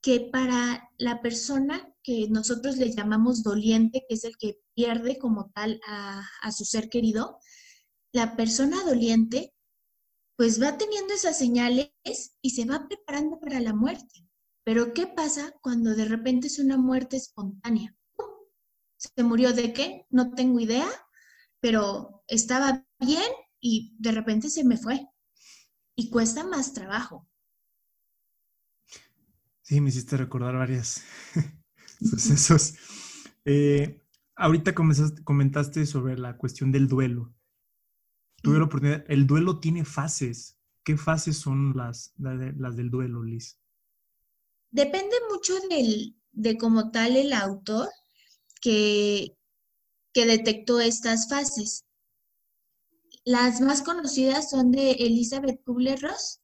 que 0.00 0.20
para 0.32 0.88
la 0.96 1.20
persona 1.20 1.94
que 2.08 2.26
nosotros 2.30 2.78
le 2.78 2.90
llamamos 2.90 3.42
doliente, 3.42 4.06
que 4.08 4.14
es 4.14 4.24
el 4.24 4.38
que 4.38 4.62
pierde 4.74 5.18
como 5.18 5.50
tal 5.50 5.78
a, 5.86 6.26
a 6.40 6.52
su 6.52 6.64
ser 6.64 6.88
querido, 6.88 7.38
la 8.14 8.34
persona 8.34 8.82
doliente 8.82 9.52
pues 10.38 10.62
va 10.62 10.78
teniendo 10.78 11.12
esas 11.12 11.36
señales 11.36 11.92
y 12.40 12.50
se 12.50 12.64
va 12.64 12.88
preparando 12.88 13.38
para 13.38 13.60
la 13.60 13.74
muerte. 13.74 14.26
Pero 14.64 14.94
¿qué 14.94 15.06
pasa 15.06 15.52
cuando 15.60 15.94
de 15.94 16.06
repente 16.06 16.46
es 16.46 16.58
una 16.58 16.78
muerte 16.78 17.18
espontánea? 17.18 17.94
¿Se 18.96 19.22
murió 19.22 19.52
de 19.52 19.74
qué? 19.74 20.06
No 20.08 20.30
tengo 20.30 20.60
idea, 20.60 20.88
pero 21.60 22.24
estaba 22.26 22.86
bien 23.00 23.30
y 23.60 23.94
de 23.98 24.12
repente 24.12 24.48
se 24.48 24.64
me 24.64 24.78
fue. 24.78 25.06
Y 25.94 26.08
cuesta 26.08 26.46
más 26.46 26.72
trabajo. 26.72 27.28
Sí, 29.60 29.82
me 29.82 29.90
hiciste 29.90 30.16
recordar 30.16 30.54
varios 30.54 31.02
sucesos. 32.00 32.74
Eh, 33.44 34.02
ahorita 34.36 34.74
comentaste 34.74 35.86
sobre 35.86 36.18
la 36.18 36.36
cuestión 36.36 36.70
del 36.72 36.88
duelo. 36.88 37.34
Tuve 38.42 38.58
la 38.58 38.64
oportunidad, 38.64 39.04
el 39.08 39.26
duelo 39.26 39.58
tiene 39.58 39.84
fases. 39.84 40.56
¿Qué 40.84 40.96
fases 40.96 41.38
son 41.38 41.76
las, 41.76 42.14
las 42.18 42.76
del 42.76 42.90
duelo, 42.90 43.22
Liz? 43.22 43.58
Depende 44.70 45.16
mucho 45.30 45.54
del, 45.68 46.16
de 46.32 46.56
como 46.56 46.90
tal 46.90 47.16
el 47.16 47.32
autor 47.32 47.88
que, 48.60 49.36
que 50.12 50.26
detectó 50.26 50.80
estas 50.80 51.28
fases. 51.28 51.84
Las 53.24 53.60
más 53.60 53.82
conocidas 53.82 54.50
son 54.50 54.70
de 54.70 54.92
Elizabeth 54.92 55.62
Kubler-Ross, 55.64 56.40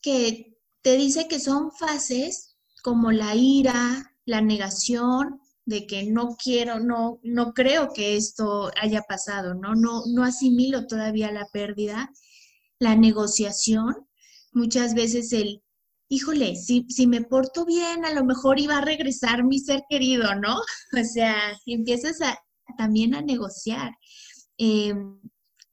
que 0.00 0.58
te 0.82 0.96
dice 0.96 1.28
que 1.28 1.38
son 1.38 1.72
fases 1.72 2.56
como 2.82 3.12
la 3.12 3.34
ira, 3.34 4.15
la 4.26 4.42
negación, 4.42 5.40
de 5.66 5.86
que 5.86 6.04
no 6.04 6.36
quiero, 6.36 6.78
no, 6.78 7.18
no 7.24 7.52
creo 7.52 7.92
que 7.92 8.16
esto 8.16 8.70
haya 8.80 9.02
pasado, 9.02 9.54
¿no? 9.54 9.74
No, 9.74 10.04
no 10.06 10.22
asimilo 10.22 10.86
todavía 10.86 11.32
la 11.32 11.46
pérdida, 11.52 12.12
la 12.78 12.94
negociación, 12.94 13.94
muchas 14.52 14.94
veces 14.94 15.32
el, 15.32 15.62
híjole, 16.08 16.54
si, 16.54 16.86
si 16.88 17.08
me 17.08 17.22
porto 17.22 17.64
bien, 17.66 18.04
a 18.04 18.12
lo 18.12 18.24
mejor 18.24 18.60
iba 18.60 18.78
a 18.78 18.84
regresar 18.84 19.44
mi 19.44 19.58
ser 19.58 19.82
querido, 19.88 20.34
¿no? 20.36 20.56
O 21.00 21.04
sea, 21.04 21.36
empiezas 21.66 22.22
a, 22.22 22.38
también 22.78 23.14
a 23.14 23.22
negociar. 23.22 23.90
Em, 24.58 25.20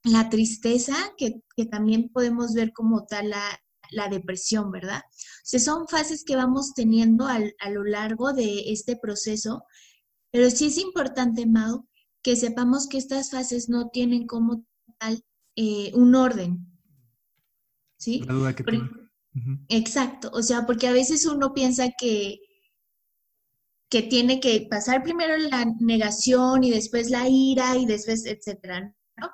la 0.03 0.29
tristeza, 0.29 0.95
que, 1.17 1.41
que, 1.55 1.65
también 1.65 2.09
podemos 2.09 2.53
ver 2.53 2.73
como 2.73 3.05
tal 3.05 3.29
la, 3.29 3.59
la 3.93 4.09
depresión, 4.09 4.71
¿verdad? 4.71 5.01
O 5.07 5.45
sea, 5.45 5.59
son 5.59 5.87
fases 5.87 6.23
que 6.23 6.35
vamos 6.35 6.73
teniendo 6.73 7.27
al, 7.27 7.55
a 7.59 7.69
lo 7.69 7.83
largo 7.83 8.33
de 8.33 8.71
este 8.71 8.95
proceso, 8.95 9.63
pero 10.31 10.49
sí 10.49 10.67
es 10.67 10.77
importante, 10.77 11.45
Mau, 11.45 11.87
que 12.21 12.35
sepamos 12.35 12.87
que 12.87 12.97
estas 12.97 13.31
fases 13.31 13.69
no 13.69 13.89
tienen 13.89 14.25
como 14.25 14.65
tal 14.99 15.23
eh, 15.55 15.91
un 15.93 16.15
orden. 16.15 16.65
¿Sí? 17.97 18.19
La 18.25 18.33
duda 18.33 18.55
que 18.55 18.63
Exacto, 19.67 20.29
o 20.33 20.43
sea, 20.43 20.65
porque 20.65 20.87
a 20.87 20.91
veces 20.91 21.25
uno 21.25 21.53
piensa 21.53 21.89
que, 21.99 22.39
que 23.89 24.03
tiene 24.03 24.39
que 24.39 24.67
pasar 24.69 25.01
primero 25.01 25.37
la 25.37 25.65
negación 25.79 26.63
y 26.63 26.71
después 26.71 27.09
la 27.09 27.27
ira 27.27 27.75
y 27.77 27.85
después, 27.85 28.25
etcétera, 28.25 28.93
¿no? 29.17 29.29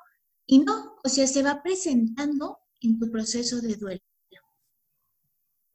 Y 0.46 0.60
no, 0.60 0.96
o 1.04 1.08
sea, 1.08 1.26
se 1.26 1.42
va 1.42 1.62
presentando 1.62 2.58
en 2.80 2.98
tu 2.98 3.10
proceso 3.10 3.60
de 3.60 3.76
duelo. 3.76 4.00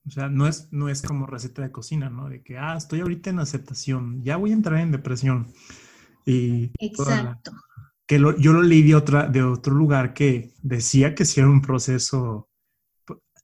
O 0.08 0.12
sea, 0.12 0.30
no 0.30 0.48
es, 0.48 0.68
no 0.72 0.88
es 0.88 1.02
como 1.02 1.26
receta 1.26 1.64
de 1.64 1.72
cocina, 1.72 2.10
¿no? 2.10 2.30
De 2.30 2.44
que, 2.44 2.58
ah, 2.58 2.76
estoy 2.78 3.02
ahorita 3.02 3.32
en 3.32 3.40
aceptación, 3.40 4.22
ya 4.24 4.38
voy 4.38 4.52
a 4.52 4.54
entrar 4.54 4.80
en 4.80 4.92
depresión. 4.92 5.48
Y 6.26 6.72
Exacto. 6.80 7.52
que 8.06 8.20
yo 8.20 8.54
lo 8.54 8.62
leí 8.62 8.84
de, 8.84 8.96
otra, 8.96 9.28
de 9.28 9.42
otro 9.42 9.74
lugar 9.74 10.14
que 10.14 10.54
decía 10.62 11.16
que 11.16 11.26
si 11.26 11.40
era 11.40 11.50
un 11.50 11.62
proceso, 11.62 12.50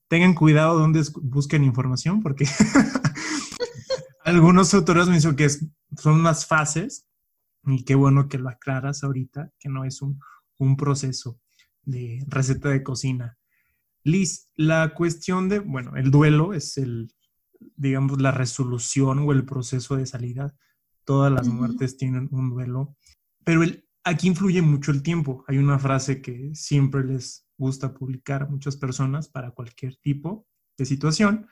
tengan 0.08 0.36
cuidado 0.36 0.78
donde 0.78 1.04
busquen 1.22 1.64
información, 1.64 2.22
porque 2.22 2.46
algunos 4.24 4.74
autores 4.74 5.08
me 5.08 5.16
dicen 5.16 5.36
que 5.36 5.50
son 5.50 6.20
unas 6.20 6.46
fases, 6.46 7.08
y 7.66 7.84
qué 7.86 7.96
bueno 7.96 8.28
que 8.28 8.38
lo 8.38 8.50
aclaras 8.50 9.04
ahorita, 9.04 9.52
que 9.60 9.70
no 9.70 9.84
es 9.84 10.02
un, 10.02 10.20
un 10.58 10.78
proceso 10.78 11.40
de 11.84 12.24
receta 12.28 12.70
de 12.70 12.84
cocina. 12.84 13.38
Liz, 14.04 14.52
la 14.56 14.94
cuestión 14.94 15.50
de, 15.50 15.60
bueno, 15.60 15.96
el 15.96 16.12
duelo 16.12 16.54
es 16.54 16.78
el, 16.78 17.14
digamos, 17.76 18.22
la 18.22 18.32
resolución 18.32 19.20
o 19.20 19.32
el 19.32 19.46
proceso 19.46 19.96
de 19.96 20.06
salida. 20.06 20.56
Todas 21.06 21.32
las 21.32 21.48
muertes 21.48 21.98
tienen 21.98 22.30
un 22.32 22.50
duelo, 22.50 22.96
pero 23.44 23.64
el, 23.64 23.88
aquí 24.04 24.28
influye 24.28 24.62
mucho 24.62 24.92
el 24.92 25.04
tiempo. 25.04 25.44
Hay 25.48 25.58
una 25.58 25.80
frase 25.80 26.22
que 26.22 26.52
siempre 26.54 27.04
les 27.04 27.48
gusta 27.58 27.94
publicar 27.94 28.44
a 28.44 28.48
muchas 28.48 28.78
personas 28.78 29.28
para 29.30 29.52
cualquier 29.52 29.96
tipo 29.98 30.48
de 30.78 30.86
situación. 30.86 31.48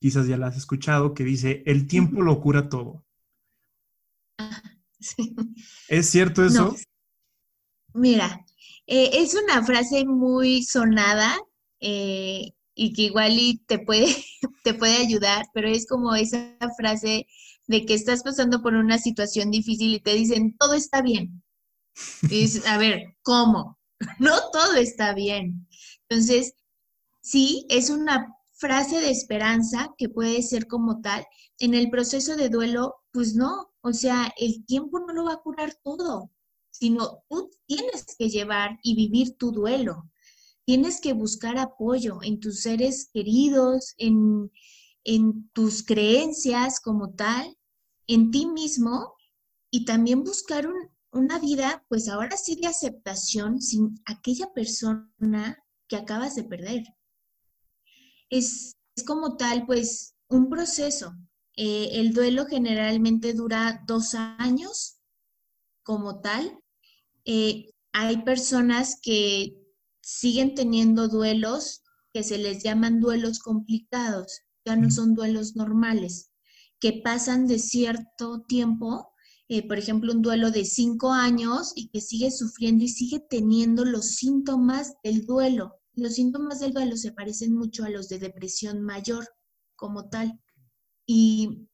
Quizás 0.00 0.26
ya 0.26 0.36
la 0.36 0.48
has 0.48 0.56
escuchado, 0.56 1.14
que 1.14 1.24
dice, 1.24 1.62
el 1.66 1.86
tiempo 1.86 2.22
lo 2.22 2.40
cura 2.40 2.68
todo. 2.68 3.04
¿Es 5.88 6.10
cierto 6.10 6.44
eso? 6.44 6.74
Mira, 7.94 8.44
eh, 8.86 9.10
es 9.14 9.34
una 9.34 9.62
frase 9.64 10.04
muy 10.04 10.62
sonada 10.62 11.38
eh, 11.82 12.54
y 12.74 12.92
que 12.94 13.02
igual 13.02 13.32
y 13.38 13.58
te 13.66 13.78
puede, 13.78 14.06
te 14.64 14.74
puede 14.74 14.96
ayudar, 14.96 15.46
pero 15.52 15.68
es 15.68 15.86
como 15.86 16.14
esa 16.14 16.56
frase 16.76 17.26
de 17.66 17.84
que 17.84 17.94
estás 17.94 18.22
pasando 18.22 18.62
por 18.62 18.74
una 18.74 18.98
situación 18.98 19.50
difícil 19.50 19.94
y 19.94 20.00
te 20.00 20.14
dicen, 20.14 20.56
todo 20.58 20.74
está 20.74 21.02
bien. 21.02 21.42
Y 22.22 22.28
dices, 22.28 22.66
a 22.66 22.78
ver, 22.78 23.16
¿cómo? 23.22 23.78
No 24.18 24.32
todo 24.52 24.74
está 24.74 25.14
bien. 25.14 25.68
Entonces, 26.08 26.54
sí, 27.20 27.66
es 27.68 27.88
una 27.90 28.34
frase 28.54 29.00
de 29.00 29.10
esperanza 29.10 29.94
que 29.96 30.08
puede 30.08 30.42
ser 30.42 30.66
como 30.66 31.00
tal. 31.00 31.24
En 31.58 31.74
el 31.74 31.90
proceso 31.90 32.36
de 32.36 32.48
duelo, 32.48 32.96
pues 33.12 33.34
no, 33.34 33.72
o 33.80 33.92
sea, 33.92 34.32
el 34.38 34.64
tiempo 34.66 34.98
no 35.00 35.12
lo 35.12 35.24
va 35.24 35.34
a 35.34 35.42
curar 35.42 35.74
todo, 35.84 36.30
sino 36.70 37.22
tú 37.28 37.50
tienes 37.66 38.16
que 38.18 38.28
llevar 38.28 38.78
y 38.82 38.96
vivir 38.96 39.36
tu 39.36 39.52
duelo 39.52 40.11
tienes 40.64 41.00
que 41.00 41.12
buscar 41.12 41.58
apoyo 41.58 42.18
en 42.22 42.40
tus 42.40 42.60
seres 42.62 43.08
queridos, 43.12 43.94
en, 43.98 44.50
tus 45.52 45.82
creencias 45.82 46.78
como 46.78 47.14
tal, 47.14 47.58
en 48.06 48.30
ti 48.30 48.46
mismo 48.46 49.14
y 49.70 49.84
también 49.84 50.22
buscar 50.22 50.68
una 51.10 51.40
vida, 51.40 51.84
pues 51.88 52.08
ahora 52.08 52.36
sí 52.36 52.54
de 52.54 52.68
aceptación 52.68 53.60
sin 53.60 54.00
aquella 54.04 54.52
persona 54.52 55.58
que 55.88 55.96
acabas 55.96 56.36
de 56.36 56.44
perder. 56.44 56.84
Es, 58.30 58.76
como 59.06 59.36
tal, 59.36 59.66
pues, 59.66 60.14
un 60.28 60.48
proceso. 60.48 61.14
Eh, 61.56 61.90
el 61.94 62.14
duelo 62.14 62.46
generalmente 62.46 63.34
dura 63.34 63.82
dos 63.86 64.14
años 64.14 65.00
como 65.82 66.20
tal. 66.20 66.60
Eh, 67.24 67.70
hay 67.92 68.22
personas 68.22 68.98
que 69.02 69.61
siguen 70.02 70.54
teniendo 70.54 71.08
duelos 71.08 71.82
que 72.12 72.22
se 72.22 72.36
les 72.38 72.62
llaman 72.62 73.00
duelos 73.00 73.38
complicados, 73.38 74.40
ya 74.64 74.76
no 74.76 74.90
son 74.90 75.14
duelos 75.14 75.56
normales, 75.56 76.32
que 76.78 77.00
pasan 77.02 77.46
de 77.46 77.58
cierto 77.58 78.42
tiempo, 78.46 79.12
eh, 79.48 79.66
por 79.66 79.78
ejemplo, 79.78 80.12
un 80.12 80.22
duelo 80.22 80.50
de 80.50 80.64
cinco 80.64 81.12
años 81.12 81.72
y 81.74 81.88
que 81.88 82.00
sigue 82.00 82.30
sufriendo 82.30 82.84
y 82.84 82.88
sigue 82.88 83.20
teniendo 83.30 83.84
los 83.84 84.16
síntomas 84.16 84.94
del 85.02 85.24
duelo. 85.24 85.74
Los 85.94 86.14
síntomas 86.14 86.60
del 86.60 86.72
duelo 86.72 86.96
se 86.96 87.12
parecen 87.12 87.54
mucho 87.54 87.84
a 87.84 87.90
los 87.90 88.08
de 88.08 88.18
depresión 88.18 88.82
mayor 88.82 89.26
como 89.76 90.08
tal. 90.08 90.40
Y, 91.06 91.68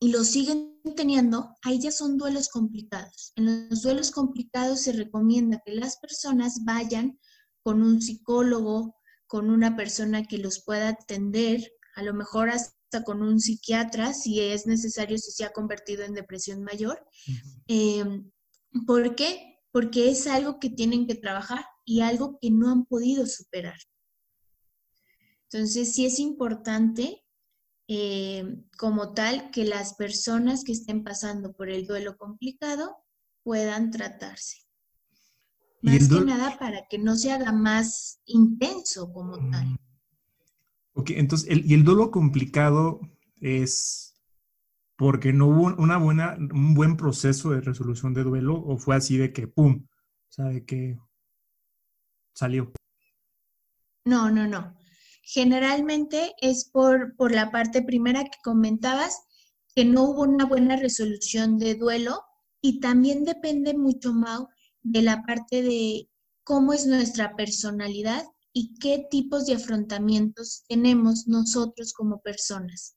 y 0.00 0.08
los 0.10 0.28
siguen 0.28 0.80
teniendo, 0.96 1.54
ahí 1.62 1.78
ya 1.78 1.92
son 1.92 2.18
duelos 2.18 2.48
complicados. 2.48 3.32
En 3.36 3.68
los 3.68 3.82
duelos 3.82 4.10
complicados 4.10 4.80
se 4.80 4.92
recomienda 4.92 5.62
que 5.64 5.74
las 5.74 5.98
personas 5.98 6.64
vayan 6.64 7.18
con 7.62 7.82
un 7.82 8.02
psicólogo, 8.02 8.96
con 9.26 9.50
una 9.50 9.76
persona 9.76 10.24
que 10.24 10.38
los 10.38 10.62
pueda 10.64 10.88
atender, 10.88 11.72
a 11.94 12.02
lo 12.02 12.14
mejor 12.14 12.50
hasta 12.50 13.02
con 13.04 13.22
un 13.22 13.40
psiquiatra, 13.40 14.12
si 14.12 14.40
es 14.40 14.66
necesario, 14.66 15.16
si 15.18 15.30
se 15.32 15.44
ha 15.44 15.52
convertido 15.52 16.04
en 16.04 16.14
depresión 16.14 16.62
mayor. 16.62 17.06
Em, 17.66 18.30
¿Por 18.86 19.14
qué? 19.14 19.58
Porque 19.70 20.10
es 20.10 20.26
algo 20.26 20.58
que 20.58 20.70
tienen 20.70 21.06
que 21.06 21.14
trabajar 21.14 21.64
y 21.84 22.00
algo 22.00 22.38
que 22.40 22.50
no 22.50 22.70
han 22.70 22.84
podido 22.84 23.26
superar. 23.26 23.78
Entonces, 25.50 25.94
sí 25.94 26.06
es 26.06 26.18
importante 26.18 27.24
em, 27.88 28.64
como 28.78 29.12
tal 29.12 29.50
que 29.50 29.64
las 29.64 29.94
personas 29.94 30.64
que 30.64 30.72
estén 30.72 31.04
pasando 31.04 31.52
por 31.52 31.68
el 31.68 31.86
duelo 31.86 32.16
complicado 32.16 32.96
puedan 33.42 33.90
tratarse. 33.90 34.61
Más 35.82 36.08
que 36.08 36.20
nada 36.24 36.58
para 36.58 36.86
que 36.88 36.98
no 36.98 37.16
se 37.16 37.32
haga 37.32 37.52
más 37.52 38.20
intenso 38.24 39.12
como 39.12 39.36
tal. 39.50 39.66
Mm. 39.66 39.78
Ok, 40.94 41.10
entonces, 41.10 41.48
¿y 41.64 41.74
el 41.74 41.84
duelo 41.84 42.10
complicado 42.10 43.00
es 43.40 44.14
porque 44.96 45.32
no 45.32 45.48
hubo 45.48 45.74
una 45.82 45.96
buena, 45.96 46.36
un 46.38 46.74
buen 46.74 46.96
proceso 46.96 47.50
de 47.50 47.60
resolución 47.60 48.14
de 48.14 48.22
duelo 48.22 48.54
o 48.54 48.78
fue 48.78 48.94
así 48.94 49.16
de 49.16 49.32
que, 49.32 49.48
¡pum! 49.48 49.86
O 50.28 50.32
sea, 50.32 50.44
de 50.46 50.64
que 50.64 50.98
salió. 52.34 52.72
No, 54.04 54.30
no, 54.30 54.46
no. 54.46 54.76
Generalmente 55.22 56.34
es 56.40 56.68
por, 56.70 57.16
por 57.16 57.32
la 57.32 57.50
parte 57.50 57.82
primera 57.82 58.24
que 58.24 58.38
comentabas, 58.44 59.22
que 59.74 59.84
no 59.84 60.04
hubo 60.04 60.22
una 60.22 60.44
buena 60.44 60.76
resolución 60.76 61.58
de 61.58 61.74
duelo 61.74 62.22
y 62.60 62.80
también 62.80 63.24
depende 63.24 63.74
mucho, 63.74 64.12
Mau, 64.12 64.48
de 64.82 65.02
la 65.02 65.22
parte 65.22 65.62
de 65.62 66.08
cómo 66.44 66.72
es 66.72 66.86
nuestra 66.86 67.36
personalidad 67.36 68.24
y 68.52 68.74
qué 68.78 69.06
tipos 69.10 69.46
de 69.46 69.54
afrontamientos 69.54 70.64
tenemos 70.68 71.26
nosotros 71.26 71.92
como 71.92 72.20
personas. 72.20 72.96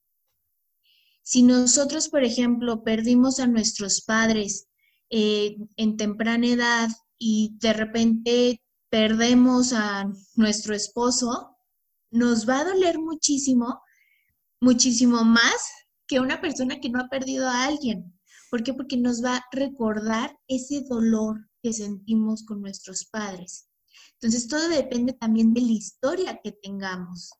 Si 1.24 1.42
nosotros, 1.44 2.10
por 2.10 2.24
ejemplo, 2.24 2.84
perdimos 2.84 3.40
a 3.40 3.48
nuestros 3.48 4.02
padres 4.02 4.68
eh, 5.10 5.58
en 5.78 5.98
temprana 5.98 6.48
edad 6.48 6.90
y 7.18 7.56
de 7.60 7.74
repente 7.74 8.62
perdemos 8.90 9.74
a 9.74 10.12
nuestro 10.36 10.76
esposo, 10.76 11.58
nos 12.12 12.48
va 12.48 12.60
a 12.60 12.66
doler 12.66 13.00
muchísimo, 13.00 13.82
muchísimo 14.62 15.24
más 15.24 15.72
que 16.08 16.20
una 16.20 16.42
persona 16.42 16.80
que 16.80 16.90
no 16.90 17.00
ha 17.00 17.10
perdido 17.10 17.48
a 17.48 17.66
alguien. 17.66 18.14
¿Por 18.52 18.64
qué? 18.64 18.74
Porque 18.74 18.98
nos 18.98 19.24
va 19.24 19.38
a 19.38 19.46
recordar 19.52 20.38
ese 20.48 20.82
dolor 20.88 21.50
que 21.66 21.74
sentimos 21.74 22.44
con 22.44 22.62
nuestros 22.62 23.06
padres. 23.06 23.68
Entonces, 24.14 24.48
todo 24.48 24.70
depende 24.70 25.14
también 25.14 25.52
de 25.52 25.62
la 25.62 25.72
historia 25.72 26.40
que 26.44 26.52
tengamos, 26.52 27.32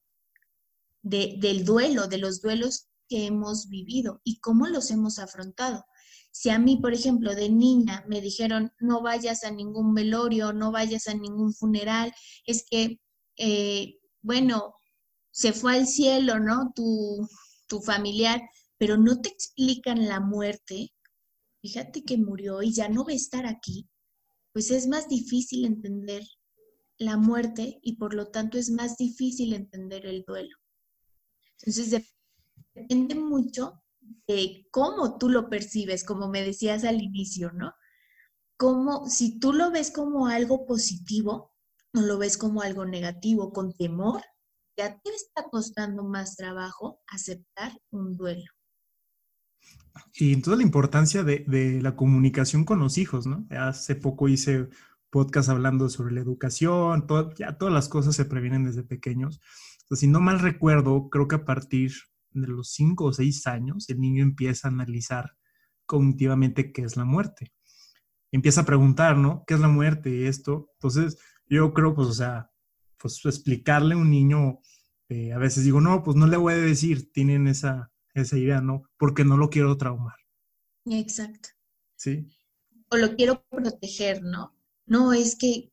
del 1.04 1.64
duelo, 1.64 2.08
de 2.08 2.18
los 2.18 2.42
duelos 2.42 2.88
que 3.08 3.28
hemos 3.28 3.70
vivido 3.70 4.22
y 4.24 4.40
cómo 4.40 4.66
los 4.66 4.90
hemos 4.90 5.20
afrontado. 5.20 5.86
Si 6.32 6.50
a 6.50 6.58
mí, 6.58 6.78
por 6.78 6.96
ejemplo, 6.96 7.36
de 7.36 7.52
niña 7.52 8.04
me 8.08 8.20
dijeron, 8.20 8.72
no 8.80 9.04
vayas 9.04 9.44
a 9.44 9.52
ningún 9.52 9.94
velorio, 9.94 10.54
no 10.54 10.72
vayas 10.72 11.08
a 11.08 11.14
ningún 11.14 11.54
funeral, 11.54 12.12
es 12.48 12.66
que, 12.68 13.00
eh, 13.38 14.00
bueno, 14.24 14.74
se 15.30 15.54
fue 15.54 15.76
al 15.76 15.86
cielo, 15.86 16.40
¿no? 16.40 16.72
Tu, 16.76 17.30
tu 17.68 17.80
familiar, 17.80 18.42
pero 18.80 18.98
no 18.98 19.22
te 19.22 19.30
explican 19.30 20.08
la 20.08 20.20
muerte, 20.20 20.92
fíjate 21.62 22.04
que 22.04 22.18
murió 22.18 22.64
y 22.64 22.74
ya 22.74 22.90
no 22.90 23.06
va 23.06 23.12
a 23.12 23.16
estar 23.16 23.46
aquí, 23.46 23.88
pues 24.56 24.72
es 24.72 24.88
más 24.88 25.10
difícil 25.10 25.66
entender 25.66 26.24
la 26.98 27.18
muerte 27.18 27.78
y 27.82 27.98
por 27.98 28.14
lo 28.14 28.28
tanto 28.28 28.58
es 28.58 28.72
más 28.72 28.96
difícil 28.96 29.52
entender 29.52 30.06
el 30.06 30.24
duelo. 30.26 30.56
Entonces 31.60 32.02
depende 32.74 33.16
mucho 33.16 33.84
de 34.26 34.66
cómo 34.72 35.18
tú 35.18 35.28
lo 35.28 35.50
percibes, 35.50 36.06
como 36.06 36.30
me 36.30 36.42
decías 36.42 36.86
al 36.86 37.02
inicio, 37.02 37.52
¿no? 37.52 37.74
Como 38.56 39.10
si 39.10 39.40
tú 39.40 39.52
lo 39.52 39.72
ves 39.72 39.92
como 39.92 40.28
algo 40.28 40.66
positivo 40.66 41.52
o 41.94 42.00
lo 42.00 42.18
ves 42.18 42.38
como 42.38 42.62
algo 42.62 42.86
negativo, 42.86 43.52
con 43.52 43.74
temor, 43.74 44.24
ya 44.78 45.02
te 45.02 45.10
está 45.10 45.50
costando 45.52 46.06
más 46.06 46.38
trabajo 46.38 47.02
aceptar 47.08 47.78
un 47.92 48.16
duelo. 48.16 48.55
Y 50.14 50.34
entonces 50.34 50.58
la 50.60 50.66
importancia 50.66 51.24
de, 51.24 51.46
de, 51.48 51.82
la 51.82 51.96
comunicación 51.96 52.66
con 52.66 52.80
los 52.80 52.98
hijos, 52.98 53.28
¿no? 53.28 53.46
Hace 53.52 53.96
poco 53.96 54.28
hice 54.28 54.70
podcast 55.10 55.48
hablando 55.48 55.88
sobre 55.88 56.14
la 56.14 56.22
educación, 56.22 57.08
ya 57.38 57.58
todas 57.58 57.74
las 57.74 57.88
cosas 57.88 58.16
se 58.16 58.26
previenen 58.26 58.66
desde 58.66 58.84
pequeños. 58.84 59.40
Entonces, 59.84 60.02
si 60.02 60.08
no 60.08 60.20
mal 60.20 60.40
recuerdo, 60.40 61.10
creo 61.10 61.28
que 61.28 61.36
a 61.36 61.46
partir 61.46 61.94
de 62.32 62.48
los 62.48 62.72
cinco 62.72 63.06
o 63.06 63.14
seis 63.14 63.48
años, 63.48 63.90
el 63.90 64.02
niño 64.02 64.24
empieza 64.24 64.68
a 64.68 64.72
analizar 64.72 65.38
cognitivamente 65.86 66.74
qué 66.74 66.82
es 66.82 66.98
la 66.98 67.06
muerte. 67.06 67.54
Empieza 68.32 68.62
a 68.62 68.66
preguntar, 68.66 69.18
¿no? 69.18 69.44
¿Qué 69.48 69.54
es 69.54 69.60
la 69.60 69.70
muerte? 69.70 70.28
Esto. 70.28 70.70
Entonces, 70.74 71.18
yo 71.48 71.74
creo, 71.74 71.96
pues, 71.96 72.10
o 72.10 72.14
sea, 72.14 72.52
pues 72.98 73.24
explicarle 73.24 73.96
a 73.96 73.98
un 73.98 74.10
niño, 74.10 74.60
eh, 75.08 75.32
a 75.32 75.38
veces 75.38 75.64
digo, 75.64 75.80
no, 75.80 76.04
pues 76.04 76.18
no 76.18 76.28
le 76.28 76.38
voy 76.38 76.56
a 76.56 76.58
decir, 76.58 77.12
tienen 77.14 77.48
esa, 77.48 77.92
esa 78.16 78.38
idea, 78.38 78.62
¿no? 78.62 78.84
Porque 78.98 79.24
no 79.24 79.38
lo 79.38 79.50
quiero 79.50 79.78
traumar. 79.78 80.16
Exacto. 80.86 81.50
Sí. 81.96 82.28
O 82.90 82.98
lo 82.98 83.16
quiero 83.16 83.46
proteger, 83.50 84.24
¿no? 84.24 84.56
No, 84.86 85.14
es 85.14 85.36
que, 85.36 85.72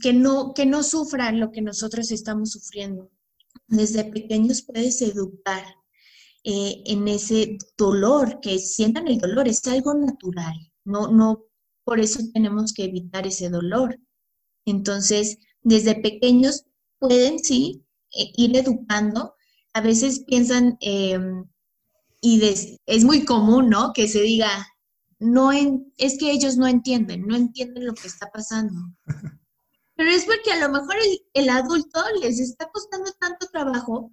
que, 0.00 0.12
no, 0.12 0.52
que 0.54 0.66
no 0.66 0.82
sufran 0.82 1.40
lo 1.40 1.50
que 1.50 1.62
nosotros 1.62 2.10
estamos 2.10 2.50
sufriendo. 2.52 3.10
Desde 3.68 4.04
pequeños 4.04 4.62
puedes 4.62 5.00
educar 5.02 5.64
eh, 6.42 6.82
en 6.86 7.08
ese 7.08 7.56
dolor, 7.76 8.40
que 8.40 8.58
sientan 8.58 9.08
el 9.08 9.18
dolor, 9.18 9.48
es 9.48 9.66
algo 9.66 9.94
natural, 9.94 10.54
no, 10.84 11.08
no, 11.08 11.46
por 11.84 12.00
eso 12.00 12.20
tenemos 12.32 12.72
que 12.72 12.84
evitar 12.84 13.26
ese 13.26 13.48
dolor. 13.48 13.98
Entonces, 14.66 15.38
desde 15.62 15.94
pequeños 15.94 16.64
pueden, 16.98 17.38
sí, 17.38 17.84
eh, 18.12 18.32
ir 18.36 18.56
educando. 18.56 19.34
A 19.74 19.80
veces 19.80 20.24
piensan, 20.26 20.76
em, 20.80 21.44
y 22.24 22.78
es 22.86 23.04
muy 23.04 23.26
común, 23.26 23.68
¿no? 23.68 23.92
Que 23.92 24.08
se 24.08 24.22
diga, 24.22 24.66
no 25.18 25.52
es 25.52 26.18
que 26.18 26.30
ellos 26.30 26.56
no 26.56 26.66
entienden, 26.66 27.26
no 27.26 27.36
entienden 27.36 27.84
lo 27.84 27.92
que 27.92 28.08
está 28.08 28.30
pasando. 28.30 28.74
Pero 29.96 30.10
es 30.10 30.24
porque 30.24 30.50
a 30.50 30.58
lo 30.58 30.70
mejor 30.70 30.96
el, 31.34 31.48
adulto 31.50 32.02
les 32.22 32.40
está 32.40 32.70
costando 32.72 33.12
tanto 33.20 33.46
trabajo 33.52 34.10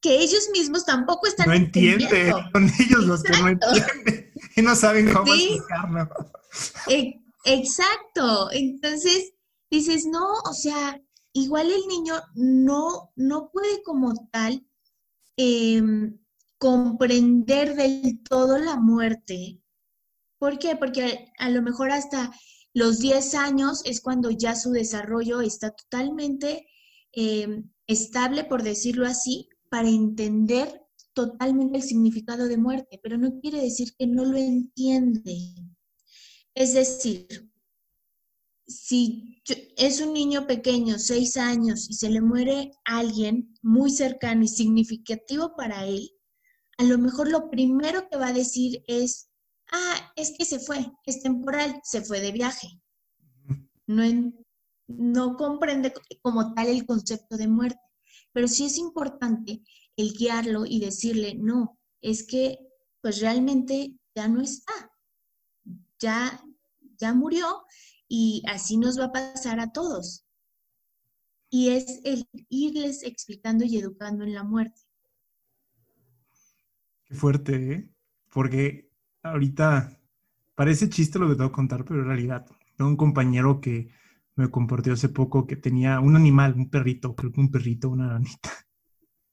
que 0.00 0.20
ellos 0.20 0.48
mismos 0.52 0.86
tampoco 0.86 1.26
están 1.26 1.48
no 1.48 1.54
entienden. 1.54 2.32
Son 2.52 2.70
ellos 2.78 3.04
los 3.04 3.22
que 3.24 3.36
no 3.36 3.48
entienden 3.48 4.32
y 4.54 4.62
no 4.62 4.76
saben 4.76 5.12
cómo 5.12 5.34
explicarlo. 5.34 6.08
E, 6.86 7.20
exacto. 7.44 8.50
Entonces 8.52 9.32
dices, 9.68 10.06
no, 10.06 10.32
o 10.48 10.54
sea, 10.54 11.02
igual 11.32 11.72
el 11.72 11.86
niño 11.88 12.14
no, 12.34 13.12
no 13.16 13.50
puede 13.50 13.82
como 13.82 14.14
tal 14.30 14.64
em, 15.36 16.18
comprender 16.58 17.76
del 17.76 18.20
todo 18.22 18.58
la 18.58 18.76
muerte 18.76 19.60
¿Por 20.38 20.58
qué? 20.58 20.76
Porque 20.76 21.32
a, 21.38 21.50
lo 21.50 21.62
mejor 21.62 21.90
hasta 21.90 22.32
los 22.72 23.00
10 23.00 23.34
años 23.34 23.82
es 23.84 24.00
cuando 24.00 24.30
ya 24.30 24.54
su 24.54 24.70
desarrollo 24.70 25.40
está 25.40 25.72
totalmente 25.72 26.66
em, 27.12 27.70
estable, 27.86 28.44
por 28.44 28.62
decirlo 28.62 29.06
así, 29.06 29.48
para 29.68 29.88
entender 29.88 30.82
totalmente 31.12 31.78
el 31.78 31.82
significado 31.82 32.46
de 32.46 32.56
muerte, 32.56 33.00
pero 33.02 33.18
no 33.18 33.40
quiere 33.40 33.60
decir 33.60 33.94
que 33.98 34.06
no 34.06 34.24
lo 34.24 34.36
entiende. 34.36 35.36
Es 36.54 36.74
decir, 36.74 37.26
si 38.66 39.42
es 39.76 40.00
un 40.00 40.12
niño 40.12 40.46
pequeño, 40.46 40.98
6 40.98 41.36
años, 41.36 41.90
y 41.90 41.94
se 41.94 42.10
le 42.10 42.20
muere 42.20 42.70
alguien 42.84 43.54
muy 43.62 43.90
cercano 43.90 44.44
y 44.44 44.48
significativo 44.48 45.56
para 45.56 45.84
él, 45.86 46.12
a 46.78 46.84
lo 46.84 46.96
mejor 46.96 47.28
lo 47.28 47.50
primero 47.50 48.08
que 48.08 48.16
va 48.16 48.28
a 48.28 48.32
decir 48.32 48.82
es, 48.86 49.28
ah, 49.72 50.12
es 50.16 50.32
que 50.38 50.44
se 50.44 50.60
fue, 50.60 50.90
es 51.04 51.20
temporal, 51.22 51.80
se 51.82 52.02
fue 52.02 52.20
de 52.20 52.32
viaje. 52.32 52.80
No, 53.86 54.04
no 54.86 55.36
comprende 55.36 55.92
como 56.22 56.54
tal 56.54 56.68
el 56.68 56.86
concepto 56.86 57.36
de 57.36 57.48
muerte, 57.48 57.80
pero 58.32 58.46
sí 58.46 58.66
es 58.66 58.78
importante 58.78 59.62
el 59.96 60.12
guiarlo 60.12 60.64
y 60.66 60.78
decirle, 60.78 61.34
no, 61.34 61.78
es 62.00 62.24
que 62.24 62.58
pues 63.00 63.20
realmente 63.20 63.98
ya 64.14 64.28
no 64.28 64.40
está, 64.40 64.92
ya, 65.98 66.44
ya 66.96 67.12
murió 67.12 67.64
y 68.06 68.42
así 68.46 68.76
nos 68.76 69.00
va 69.00 69.06
a 69.06 69.12
pasar 69.12 69.58
a 69.58 69.72
todos. 69.72 70.24
Y 71.50 71.70
es 71.70 72.00
el 72.04 72.28
irles 72.48 73.02
explicando 73.02 73.64
y 73.64 73.78
educando 73.78 74.22
en 74.22 74.34
la 74.34 74.44
muerte. 74.44 74.87
Qué 77.08 77.14
fuerte, 77.14 77.72
¿eh? 77.72 77.90
Porque 78.30 78.90
ahorita 79.22 79.98
parece 80.54 80.88
chiste 80.88 81.18
lo 81.18 81.28
que 81.28 81.34
tengo 81.34 81.50
que 81.50 81.54
contar, 81.54 81.84
pero 81.84 82.00
en 82.00 82.06
realidad 82.06 82.46
tengo 82.76 82.90
un 82.90 82.96
compañero 82.96 83.60
que 83.60 83.90
me 84.36 84.50
compartió 84.50 84.92
hace 84.92 85.08
poco 85.08 85.46
que 85.46 85.56
tenía 85.56 86.00
un 86.00 86.16
animal, 86.16 86.54
un 86.54 86.70
perrito, 86.70 87.14
creo 87.16 87.32
que 87.32 87.40
un 87.40 87.50
perrito, 87.50 87.88
una 87.88 88.08
ranita. 88.08 88.50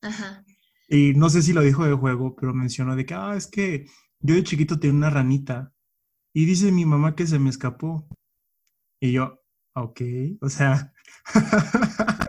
Ajá. 0.01 0.43
Y 0.87 1.13
no 1.15 1.29
sé 1.29 1.41
si 1.41 1.53
lo 1.53 1.61
dijo 1.61 1.85
de 1.85 1.93
juego, 1.93 2.35
pero 2.35 2.53
mencionó 2.53 2.95
de 2.95 3.05
que, 3.05 3.13
ah, 3.13 3.35
es 3.35 3.47
que 3.47 3.87
yo 4.19 4.35
de 4.35 4.43
chiquito 4.43 4.79
tenía 4.79 4.95
una 4.95 5.09
ranita 5.09 5.73
y 6.33 6.45
dice 6.45 6.71
mi 6.71 6.85
mamá 6.85 7.15
que 7.15 7.27
se 7.27 7.39
me 7.39 7.49
escapó. 7.49 8.07
Y 8.99 9.11
yo, 9.11 9.41
ok, 9.73 10.01
o 10.41 10.49
sea, 10.49 10.93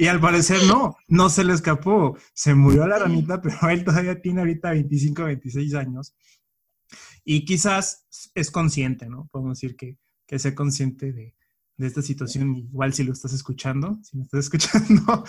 y 0.00 0.06
al 0.06 0.18
parecer 0.18 0.64
no, 0.66 0.96
no 1.08 1.28
se 1.28 1.44
le 1.44 1.52
escapó, 1.52 2.16
se 2.32 2.54
murió 2.54 2.86
la 2.86 2.98
ranita, 2.98 3.42
pero 3.42 3.56
él 3.68 3.84
todavía 3.84 4.22
tiene 4.22 4.40
ahorita 4.40 4.70
25, 4.70 5.24
26 5.24 5.74
años 5.74 6.14
Y 7.22 7.44
quizás 7.44 8.06
es 8.34 8.50
consciente, 8.50 9.10
¿no? 9.10 9.28
Podemos 9.30 9.60
decir 9.60 9.76
que, 9.76 9.98
que 10.26 10.38
sea 10.38 10.54
consciente 10.54 11.12
de, 11.12 11.34
de 11.76 11.86
esta 11.86 12.00
situación, 12.00 12.56
igual 12.56 12.94
si 12.94 13.04
lo 13.04 13.12
estás 13.12 13.34
escuchando, 13.34 13.98
si 14.02 14.16
me 14.16 14.22
estás 14.22 14.40
escuchando. 14.46 15.22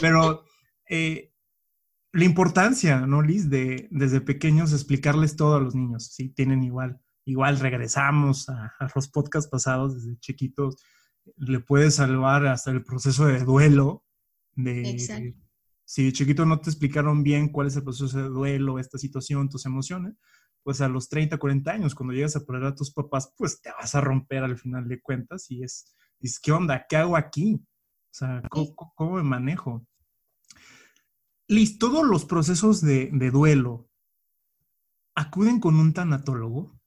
Pero 0.00 0.46
eh, 0.88 1.30
la 2.12 2.24
importancia, 2.24 3.00
¿no, 3.06 3.20
Liz? 3.20 3.50
De 3.50 3.86
desde 3.90 4.22
pequeños 4.22 4.72
explicarles 4.72 5.36
todo 5.36 5.56
a 5.56 5.60
los 5.60 5.74
niños, 5.74 6.06
si 6.06 6.30
tienen 6.30 6.62
igual, 6.62 7.02
igual 7.26 7.60
regresamos 7.60 8.48
a, 8.48 8.72
los 8.94 9.08
podcasts 9.08 9.50
pasados 9.50 9.94
desde 9.94 10.18
chiquitos, 10.20 10.76
le 11.36 11.60
puede 11.60 11.90
salvar 11.90 12.46
hasta 12.46 12.70
el 12.70 12.84
proceso 12.84 13.26
de 13.26 13.40
duelo, 13.40 14.04
de 14.54 15.34
si 15.84 16.04
de 16.04 16.12
chiquito 16.12 16.46
no 16.46 16.60
te 16.60 16.70
explicaron 16.70 17.22
bien 17.22 17.48
cuál 17.48 17.66
es 17.66 17.76
el 17.76 17.82
proceso 17.82 18.16
de 18.16 18.28
duelo, 18.28 18.78
esta 18.78 18.98
situación, 18.98 19.48
tus 19.48 19.66
emociones, 19.66 20.14
pues 20.62 20.80
a 20.80 20.88
los 20.88 21.08
30, 21.08 21.36
40 21.36 21.70
años, 21.70 21.94
cuando 21.94 22.14
llegas 22.14 22.36
a 22.36 22.44
poner 22.44 22.64
a 22.64 22.74
tus 22.74 22.92
papás, 22.92 23.34
pues 23.36 23.60
te 23.60 23.70
vas 23.70 23.94
a 23.94 24.00
romper 24.00 24.44
al 24.44 24.56
final 24.56 24.88
de 24.88 25.00
cuentas 25.00 25.50
y 25.50 25.62
es, 25.62 25.94
es 26.20 26.40
¿qué 26.40 26.52
onda? 26.52 26.86
¿Qué 26.88 26.96
hago 26.96 27.16
aquí? 27.16 27.56
O 27.56 28.14
sea, 28.14 28.42
¿cómo, 28.48 29.16
me 29.16 29.22
manejo? 29.22 29.86
Liz, 31.48 31.78
todos 31.78 32.06
los 32.06 32.24
procesos 32.24 32.80
de, 32.80 33.10
duelo 33.30 33.90
acuden 35.14 35.60
con 35.60 35.76
un 35.76 35.92
tanatólogo. 35.92 36.78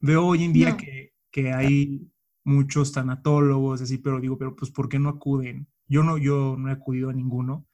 Veo 0.00 0.26
hoy 0.26 0.44
en 0.44 0.52
día 0.52 0.76
que, 0.76 1.14
que, 1.30 1.52
hay 1.52 2.11
muchos 2.44 2.92
tanatólogos, 2.92 3.82
así, 3.82 3.98
pero 3.98 4.20
digo, 4.20 4.38
pero 4.38 4.56
pues 4.56 4.70
¿por 4.70 4.88
qué 4.88 4.98
no 4.98 5.08
acuden? 5.08 5.68
Yo 5.86 6.02
no, 6.02 6.18
yo 6.18 6.56
no 6.58 6.68
he 6.68 6.72
acudido 6.72 7.10
a 7.10 7.12
ninguno. 7.12 7.66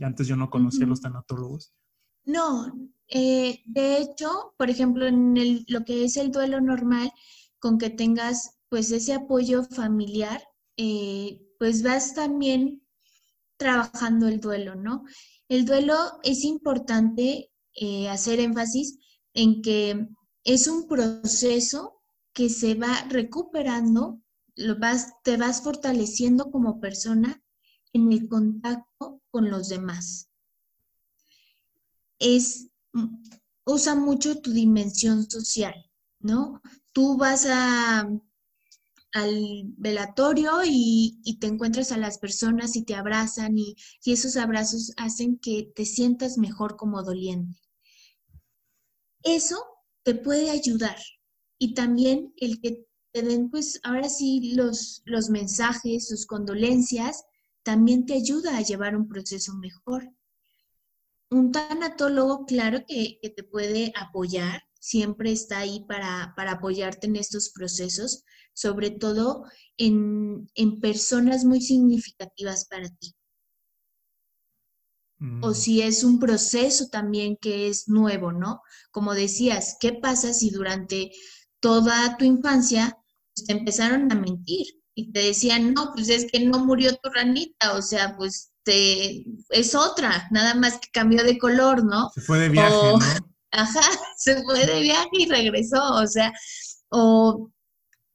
Antes 0.00 0.26
yo 0.26 0.36
no 0.36 0.50
conocía 0.50 0.86
a 0.86 0.88
los 0.88 1.00
tanatólogos. 1.00 1.74
No, 2.24 2.72
eh, 3.08 3.60
de 3.66 3.98
hecho, 3.98 4.54
por 4.56 4.70
ejemplo, 4.70 5.06
en 5.06 5.36
el, 5.36 5.64
lo 5.68 5.84
que 5.84 6.04
es 6.04 6.16
el 6.16 6.30
duelo 6.30 6.60
normal, 6.60 7.12
con 7.58 7.78
que 7.78 7.90
tengas 7.90 8.58
pues 8.68 8.90
ese 8.90 9.14
apoyo 9.14 9.64
familiar, 9.64 10.42
eh, 10.76 11.40
pues 11.58 11.82
vas 11.82 12.14
también 12.14 12.82
trabajando 13.56 14.26
el 14.26 14.40
duelo, 14.40 14.74
¿no? 14.74 15.04
El 15.48 15.64
duelo 15.64 15.94
es 16.22 16.44
importante 16.44 17.50
eh, 17.74 18.08
hacer 18.08 18.40
énfasis 18.40 18.98
en 19.34 19.62
que 19.62 20.08
es 20.44 20.66
un 20.66 20.86
proceso 20.88 22.02
que 22.34 22.50
se 22.50 22.74
va 22.74 23.06
recuperando, 23.08 24.20
lo 24.56 24.78
vas, 24.78 25.14
te 25.22 25.36
vas 25.36 25.62
fortaleciendo 25.62 26.50
como 26.50 26.80
persona 26.80 27.42
en 27.92 28.12
el 28.12 28.28
contacto 28.28 29.22
con 29.30 29.50
los 29.50 29.68
demás. 29.68 30.28
Es 32.18 32.68
usa 33.64 33.94
mucho 33.94 34.40
tu 34.40 34.52
dimensión 34.52 35.30
social, 35.30 35.74
¿no? 36.20 36.60
Tú 36.92 37.16
vas 37.16 37.46
a, 37.46 38.08
al 39.12 39.62
velatorio 39.76 40.60
y, 40.64 41.38
te 41.40 41.46
encuentras 41.46 41.92
a 41.92 41.96
las 41.96 42.18
personas 42.18 42.76
y 42.76 42.84
te 42.84 42.94
abrazan 42.94 43.56
y, 43.58 43.76
esos 44.04 44.36
abrazos 44.36 44.92
hacen 44.96 45.38
que 45.38 45.72
te 45.74 45.86
sientas 45.86 46.38
mejor 46.38 46.76
como 46.76 47.02
doliente. 47.02 47.58
Eso 49.22 49.64
te 50.02 50.14
puede 50.14 50.50
ayudar 50.50 50.98
y 51.58 51.74
también 51.74 52.32
el 52.36 52.60
que 52.60 52.86
te 53.12 53.22
den, 53.22 53.50
pues 53.50 53.80
ahora 53.84 54.08
sí, 54.08 54.54
los, 54.54 55.02
los 55.04 55.30
mensajes, 55.30 56.08
sus 56.08 56.26
condolencias, 56.26 57.24
también 57.64 58.06
te 58.06 58.14
ayuda 58.14 58.56
a 58.56 58.62
llevar 58.62 58.96
un 58.96 59.08
proceso 59.08 59.54
mejor. 59.54 60.12
Un 61.30 61.50
tanatólogo, 61.50 62.44
claro 62.44 62.84
que, 62.86 63.18
te 63.34 63.42
puede 63.42 63.92
apoyar, 63.96 64.62
siempre 64.78 65.32
está 65.32 65.58
ahí 65.58 65.84
para, 65.88 66.34
apoyarte 66.36 67.06
en 67.06 67.16
estos 67.16 67.50
procesos, 67.50 68.24
sobre 68.52 68.90
todo 68.90 69.44
en, 69.76 70.46
personas 70.80 71.44
muy 71.44 71.60
significativas 71.60 72.66
para 72.66 72.88
ti. 72.88 73.14
O 75.40 75.50
mm. 75.50 75.54
si 75.54 75.80
es 75.80 76.04
un 76.04 76.18
proceso 76.18 76.88
también 76.88 77.36
que 77.40 77.68
es 77.68 77.88
nuevo, 77.88 78.30
¿no? 78.30 78.60
Como 78.90 79.14
decías, 79.14 79.76
¿qué 79.80 79.92
pasa 79.92 80.34
si 80.34 80.50
durante 80.50 81.12
toda 81.64 82.18
tu 82.18 82.26
infancia 82.26 82.94
pues, 83.34 83.46
te 83.46 83.54
empezaron 83.54 84.12
a 84.12 84.14
mentir 84.14 84.66
y 84.94 85.10
te 85.12 85.20
decían, 85.20 85.72
no, 85.72 85.92
pues 85.94 86.10
es 86.10 86.30
que 86.30 86.40
no 86.40 86.58
murió 86.58 86.94
tu 86.96 87.08
ranita, 87.08 87.72
o 87.72 87.80
sea, 87.80 88.14
pues 88.18 88.52
este, 88.66 89.24
es 89.48 89.74
otra, 89.74 90.28
nada 90.30 90.54
más 90.54 90.78
que 90.78 90.88
cambió 90.92 91.24
de 91.24 91.38
color, 91.38 91.82
¿no? 91.84 92.10
Se 92.14 92.20
fue 92.20 92.38
de 92.38 92.50
viaje, 92.50 92.70
¿no? 92.70 92.98
Ajá, 93.50 93.82
se 94.18 94.42
fue 94.42 94.66
de 94.66 94.80
viaje 94.80 95.08
y 95.12 95.26
regresó, 95.26 95.82
o 95.94 96.06
sea, 96.06 96.32
o, 96.90 97.50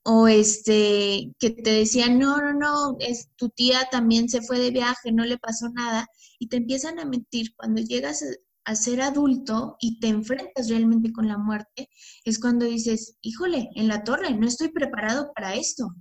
o 0.03 0.27
este, 0.27 1.31
que 1.39 1.49
te 1.49 1.71
decían, 1.71 2.19
no, 2.19 2.37
no, 2.37 2.53
no, 2.53 2.97
es, 2.99 3.29
tu 3.35 3.49
tía 3.49 3.87
también 3.89 4.29
se 4.29 4.43
fue 4.43 4.59
de 4.59 4.69
viaje, 4.69 5.11
no 5.11 5.25
le 5.25 5.39
pasó 5.39 5.69
nada, 5.69 6.05
y 6.37 6.49
te 6.49 6.57
empiezan 6.57 6.99
a 6.99 7.05
mentir. 7.05 7.55
Cuando 7.55 7.81
llegas 7.81 8.23
a, 8.69 8.75
ser 8.75 9.01
adulto 9.01 9.75
y 9.79 9.99
te 9.99 10.07
enfrentas 10.07 10.69
realmente 10.69 11.11
con 11.11 11.27
la 11.27 11.37
muerte, 11.37 11.89
es 12.23 12.39
cuando 12.39 12.65
dices, 12.65 13.17
híjole, 13.21 13.69
en 13.75 13.87
la 13.87 14.03
torre, 14.03 14.33
no 14.33 14.47
estoy 14.47 14.69
preparado 14.69 15.31
para 15.33 15.55
esto. 15.55 15.95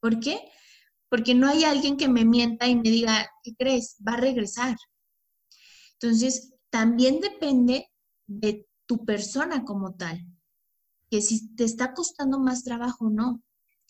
¿Por 0.00 0.20
qué? 0.20 0.40
porque 1.08 1.34
no 1.34 1.48
hay 1.48 1.64
alguien 1.64 1.96
que 1.96 2.08
me 2.08 2.24
mienta 2.24 2.68
y 2.68 2.76
me 2.76 2.82
diga, 2.82 3.30
¿qué 3.42 3.54
crees? 3.56 3.96
Va 4.06 4.14
a 4.14 4.20
regresar. 4.20 4.76
Entonces, 5.94 6.54
también 6.70 7.20
depende 7.20 7.90
de 8.26 8.66
tu 8.86 9.04
persona 9.04 9.64
como 9.64 9.94
tal, 9.94 10.24
que 11.10 11.22
si 11.22 11.54
te 11.54 11.64
está 11.64 11.94
costando 11.94 12.38
más 12.38 12.62
trabajo 12.62 13.06
o 13.06 13.10
no. 13.10 13.42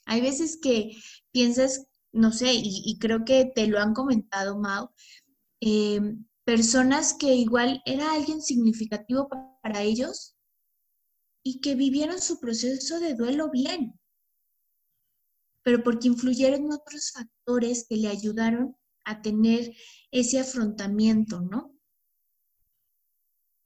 Hay 0.07 0.21
veces 0.21 0.59
que 0.63 0.97
piensas, 1.33 1.87
no 2.13 2.33
sé, 2.33 2.53
y, 2.55 2.99
creo 2.99 3.25
que 3.25 3.51
te 3.55 3.67
lo 3.67 3.79
han 3.79 3.95
comentado, 3.95 4.59
Mau, 4.59 4.91
em, 5.61 6.25
personas 6.49 7.13
que 7.13 7.35
igual 7.35 7.83
era 7.85 8.15
alguien 8.15 8.41
significativo 8.41 9.29
para 9.63 9.83
ellos 9.83 10.35
y 11.45 11.61
que 11.61 11.75
vivieron 11.75 12.23
su 12.23 12.41
proceso 12.41 13.01
de 13.01 13.13
duelo 13.15 13.51
bien 13.51 14.01
pero 15.63 15.85
porque 15.85 16.09
influyeron 16.09 16.73
otros 16.73 17.13
factores 17.13 17.85
que 17.87 17.99
le 17.99 18.09
ayudaron 18.09 18.75
a 19.05 19.21
tener 19.21 19.75
ese 20.11 20.41
afrontamiento, 20.41 21.43
¿no? 21.43 21.77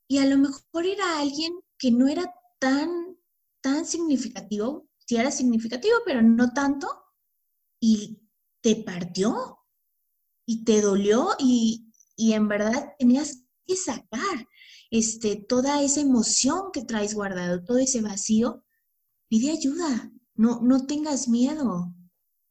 Y 0.08 0.18
a 0.18 0.26
lo 0.26 0.38
mejor 0.38 0.84
era 0.84 1.20
alguien 1.20 1.52
que 1.78 1.92
no 1.92 2.08
era 2.08 2.34
tan, 2.58 3.16
tan 3.60 3.86
significativo, 3.86 4.88
sí 5.06 5.14
era 5.14 5.30
significativo, 5.30 5.94
pero 6.04 6.22
no 6.22 6.52
tanto, 6.52 6.88
y 7.80 8.28
te 8.60 8.74
partió, 8.74 9.60
y 10.44 10.64
te 10.64 10.80
dolió, 10.80 11.36
y, 11.38 11.91
y 12.16 12.33
en 12.33 12.48
verdad 12.48 12.94
tenías 12.98 13.44
que 13.66 13.77
sacar 13.77 14.46
este, 14.90 15.37
toda 15.37 15.83
esa 15.83 16.01
emoción 16.01 16.70
que 16.72 16.85
traes 16.85 17.14
guardado, 17.14 17.64
todo 17.64 17.79
ese 17.79 18.03
vacío, 18.03 18.64
pide 19.29 19.51
ayuda, 19.51 20.12
no, 20.35 20.61
no 20.61 20.87
tengas 20.87 21.29
miedo. 21.29 21.94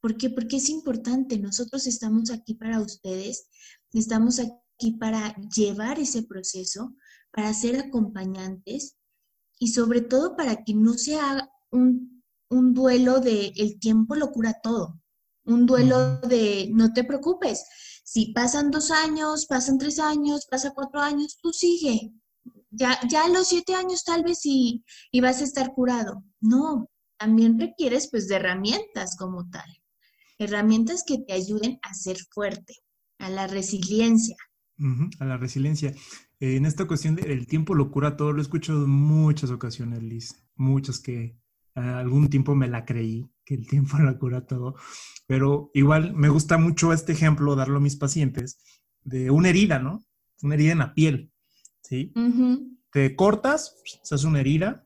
¿Por 0.01 0.17
qué? 0.17 0.29
Porque 0.31 0.57
es 0.57 0.69
importante. 0.69 1.37
Nosotros 1.37 1.85
estamos 1.85 2.31
aquí 2.31 2.55
para 2.55 2.79
ustedes, 2.79 3.47
estamos 3.93 4.39
aquí 4.39 4.93
para 4.99 5.35
llevar 5.55 5.99
ese 5.99 6.23
proceso, 6.23 6.95
para 7.31 7.53
ser 7.53 7.77
acompañantes 7.77 8.97
y 9.59 9.67
sobre 9.67 10.01
todo 10.01 10.35
para 10.35 10.63
que 10.63 10.73
no 10.73 10.93
sea 10.93 11.47
un, 11.69 12.23
un 12.49 12.73
duelo 12.73 13.19
de 13.19 13.53
el 13.55 13.79
tiempo 13.79 14.15
lo 14.15 14.31
cura 14.31 14.59
todo, 14.63 14.99
un 15.45 15.67
duelo 15.67 16.17
de 16.21 16.69
no 16.73 16.93
te 16.93 17.03
preocupes. 17.03 17.63
Si 18.03 18.33
pasan 18.33 18.71
dos 18.71 18.91
años, 18.91 19.45
pasan 19.45 19.77
tres 19.77 19.99
años, 19.99 20.47
pasa 20.49 20.73
cuatro 20.73 20.99
años, 21.01 21.37
tú 21.41 21.51
sigue. 21.53 22.11
Ya, 22.69 22.99
ya 23.09 23.25
a 23.25 23.29
los 23.29 23.47
siete 23.47 23.75
años 23.75 24.03
tal 24.03 24.23
vez 24.23 24.41
y, 24.45 24.83
y 25.11 25.21
vas 25.21 25.41
a 25.41 25.43
estar 25.43 25.73
curado. 25.73 26.23
No, 26.39 26.89
también 27.21 27.59
requieres 27.59 28.09
pues 28.09 28.27
de 28.27 28.37
herramientas 28.37 29.15
como 29.15 29.47
tal, 29.51 29.69
herramientas 30.39 31.03
que 31.05 31.19
te 31.19 31.33
ayuden 31.33 31.79
a 31.83 31.93
ser 31.93 32.17
fuerte, 32.31 32.73
a 33.19 33.29
la 33.29 33.45
resiliencia. 33.45 34.35
a 35.19 35.25
la 35.25 35.37
resiliencia. 35.37 35.93
en 36.39 36.65
esta 36.65 36.87
cuestión 36.87 37.15
del 37.15 37.45
tiempo 37.45 37.75
lo 37.75 37.91
cura 37.91 38.17
todo, 38.17 38.33
lo 38.33 38.39
he 38.39 38.41
escuchado 38.41 38.85
en 38.85 38.89
muchas 38.89 39.51
ocasiones, 39.51 40.01
Liz, 40.01 40.35
muchas 40.55 40.97
que 40.97 41.37
algún 41.75 42.27
tiempo 42.29 42.55
me 42.55 42.67
la 42.67 42.85
creí, 42.85 43.29
que 43.51 43.55
el 43.55 43.67
tiempo 43.67 43.97
lo 43.99 44.17
cura 44.17 44.45
todo, 44.45 44.75
pero 45.27 45.71
igual 45.73 46.13
me 46.13 46.29
gusta 46.29 46.57
mucho 46.57 46.93
este 46.93 47.11
ejemplo, 47.11 47.55
darlo 47.55 47.77
a 47.77 47.81
mis 47.81 47.97
pacientes, 47.97 48.59
de 49.03 49.29
una 49.29 49.49
herida, 49.49 49.79
¿no? 49.79 50.05
Una 50.41 50.55
herida 50.55 50.71
en 50.71 50.77
la 50.79 50.93
piel, 50.93 51.31
¿sí? 51.81 52.13
Te 52.91 53.15
cortas, 53.15 53.75
se 54.03 54.15
hace 54.15 54.27
una 54.27 54.39
herida, 54.39 54.85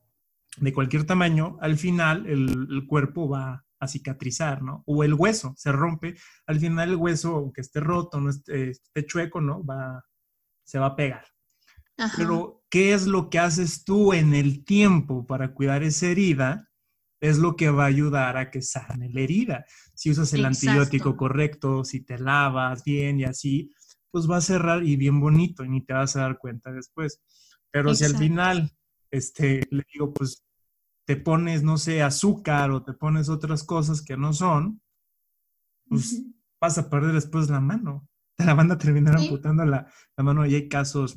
de 0.57 0.73
cualquier 0.73 1.05
tamaño, 1.05 1.57
al 1.61 1.77
final 1.77 2.25
el, 2.27 2.87
cuerpo 2.87 3.29
va 3.29 3.65
a 3.79 3.87
cicatrizar, 3.87 4.63
¿no? 4.63 4.83
O 4.87 5.03
el 5.03 5.13
hueso 5.13 5.53
se 5.57 5.71
rompe, 5.71 6.15
al 6.47 6.59
final 6.59 6.89
el 6.89 6.95
hueso, 6.95 7.35
aunque 7.35 7.61
esté 7.61 7.81
roto, 7.81 8.19
no 8.19 8.29
esté, 8.29 8.73
chueco, 9.05 9.41
¿no? 9.41 9.63
Va, 9.63 10.03
se 10.63 10.79
va 10.79 10.87
a 10.87 10.95
pegar. 10.95 11.25
Pero, 12.17 12.63
¿qué 12.69 12.93
es 12.93 13.05
lo 13.05 13.29
que 13.29 13.39
haces 13.39 13.83
tú 13.85 14.13
en 14.13 14.33
el 14.33 14.65
tiempo 14.65 15.25
para 15.25 15.53
cuidar 15.53 15.83
esa 15.83 16.07
herida? 16.07 16.69
Es 17.25 17.39
lo 17.39 17.55
que 17.55 17.69
va 17.69 17.83
a 17.83 17.87
ayudar 17.87 18.37
a 18.37 18.51
que 18.51 18.61
sane 18.61 19.09
la 19.09 19.21
herida. 19.21 19.65
Si 19.93 20.11
usas 20.11 20.31
el 20.33 20.45
antibiótico 20.45 21.17
correcto, 21.17 21.83
si 21.83 22.01
te 22.01 22.19
lavas 22.19 22.83
bien 22.83 23.19
y 23.19 23.23
así, 23.23 23.71
pues 24.11 24.29
va 24.29 24.37
a 24.37 24.41
cerrar 24.41 24.83
y 24.83 24.95
bien 24.95 25.19
bonito 25.19 25.63
y 25.63 25.69
ni 25.69 25.81
te 25.83 25.93
vas 25.93 26.15
a 26.15 26.21
dar 26.21 26.37
cuenta 26.37 26.71
después. 26.71 27.21
Pero 27.71 27.93
si 27.95 28.05
al 28.05 28.15
final, 28.15 28.71
este, 29.11 29.67
le 29.71 29.83
digo, 29.91 30.13
pues 30.13 30.45
te 31.05 31.15
pones, 31.15 31.63
no 31.63 31.77
sé, 31.77 32.01
azúcar 32.01 32.71
o 32.71 32.83
te 32.83 32.93
pones 32.93 33.27
otras 33.29 33.63
cosas 33.63 34.01
que 34.01 34.17
no 34.17 34.31
son, 34.31 34.81
pues 35.87 36.23
vas 36.61 36.77
a 36.77 36.89
perder 36.89 37.13
después 37.13 37.49
la 37.49 37.59
mano. 37.59 38.07
Te 38.35 38.45
la 38.45 38.53
van 38.53 38.71
a 38.71 38.77
terminar 38.77 39.17
amputando 39.17 39.65
la, 39.65 39.91
la, 40.15 40.23
mano 40.23 40.45
y 40.45 40.55
hay 40.55 40.69
casos 40.69 41.15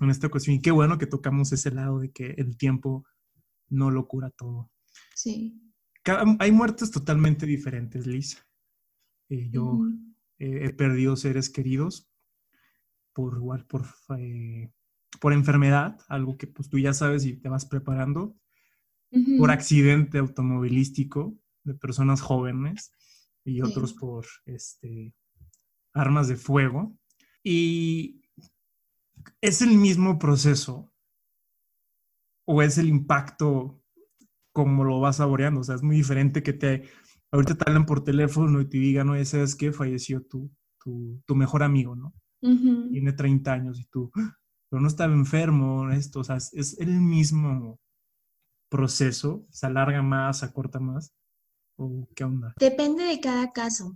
en 0.00 0.10
esta 0.10 0.28
cuestión. 0.28 0.56
Y 0.56 0.60
qué 0.60 0.70
bueno 0.70 0.98
que 0.98 1.06
tocamos 1.06 1.52
ese 1.52 1.70
lado 1.70 2.00
de 2.00 2.10
que 2.10 2.34
el 2.38 2.56
tiempo 2.56 3.04
no 3.68 3.90
lo 3.90 4.06
cura 4.06 4.30
todo. 4.30 4.70
Sí. 5.14 5.60
hay 6.38 6.52
muertes 6.52 6.90
totalmente 6.90 7.46
diferentes, 7.46 8.06
Liz. 8.06 8.42
Eh, 9.28 9.48
yo 9.50 9.80
he 10.38 10.70
perdido 10.70 11.16
seres 11.16 11.50
queridos 11.50 12.08
por 13.16 13.34
igual, 13.36 13.64
por, 13.64 13.86
eh, 14.18 14.70
por 15.20 15.32
enfermedad, 15.32 15.98
algo 16.08 16.36
que 16.36 16.46
pues 16.46 16.68
tú 16.68 16.78
ya 16.78 16.92
sabes 16.92 17.24
y 17.24 17.34
te 17.34 17.48
vas 17.48 17.64
preparando 17.64 18.36
por 19.38 19.50
accidente 19.50 20.18
automovilístico 20.18 21.34
de 21.64 21.72
personas 21.74 22.20
jóvenes 22.20 22.92
y 23.42 23.62
otros 23.62 23.94
por 23.94 24.26
este, 24.44 25.14
armas 25.94 26.28
de 26.28 26.36
fuego. 26.36 26.94
Y 27.42 28.22
es 29.40 29.62
el 29.62 29.78
mismo 29.78 30.18
proceso 30.18 30.92
o 32.44 32.60
es 32.60 32.76
el 32.76 32.88
impacto 32.88 33.82
como 34.56 34.84
lo 34.84 35.00
vas 35.00 35.16
saboreando. 35.16 35.60
O 35.60 35.64
sea, 35.64 35.74
es 35.74 35.82
muy 35.82 35.96
diferente 35.96 36.42
que 36.42 36.54
te, 36.54 36.84
ahorita 37.30 37.56
te 37.56 37.64
hablan 37.66 37.84
por 37.84 38.02
teléfono 38.02 38.62
y 38.62 38.64
te 38.64 38.78
digan, 38.78 39.08
no, 39.08 39.24
sabes 39.26 39.54
que 39.54 39.70
falleció 39.70 40.22
tu, 40.22 40.50
tu, 40.82 41.22
tu, 41.26 41.34
mejor 41.34 41.62
amigo, 41.62 41.94
¿no? 41.94 42.14
Tiene 42.40 43.12
30 43.12 43.52
años 43.52 43.78
y 43.78 43.84
tú, 43.84 44.10
pero 44.70 44.80
no 44.80 44.88
estaba 44.88 45.12
enfermo, 45.12 45.90
esto, 45.90 46.20
o 46.20 46.24
sea, 46.24 46.36
es 46.36 46.78
el 46.78 47.00
mismo 47.00 47.78
proceso? 48.70 49.46
¿Se 49.50 49.66
alarga 49.66 50.00
más, 50.00 50.38
se 50.38 50.46
acorta 50.46 50.80
más? 50.80 51.12
¿O 51.76 52.08
qué 52.14 52.24
onda? 52.24 52.54
Depende 52.58 53.04
de 53.04 53.20
cada 53.20 53.52
caso. 53.52 53.94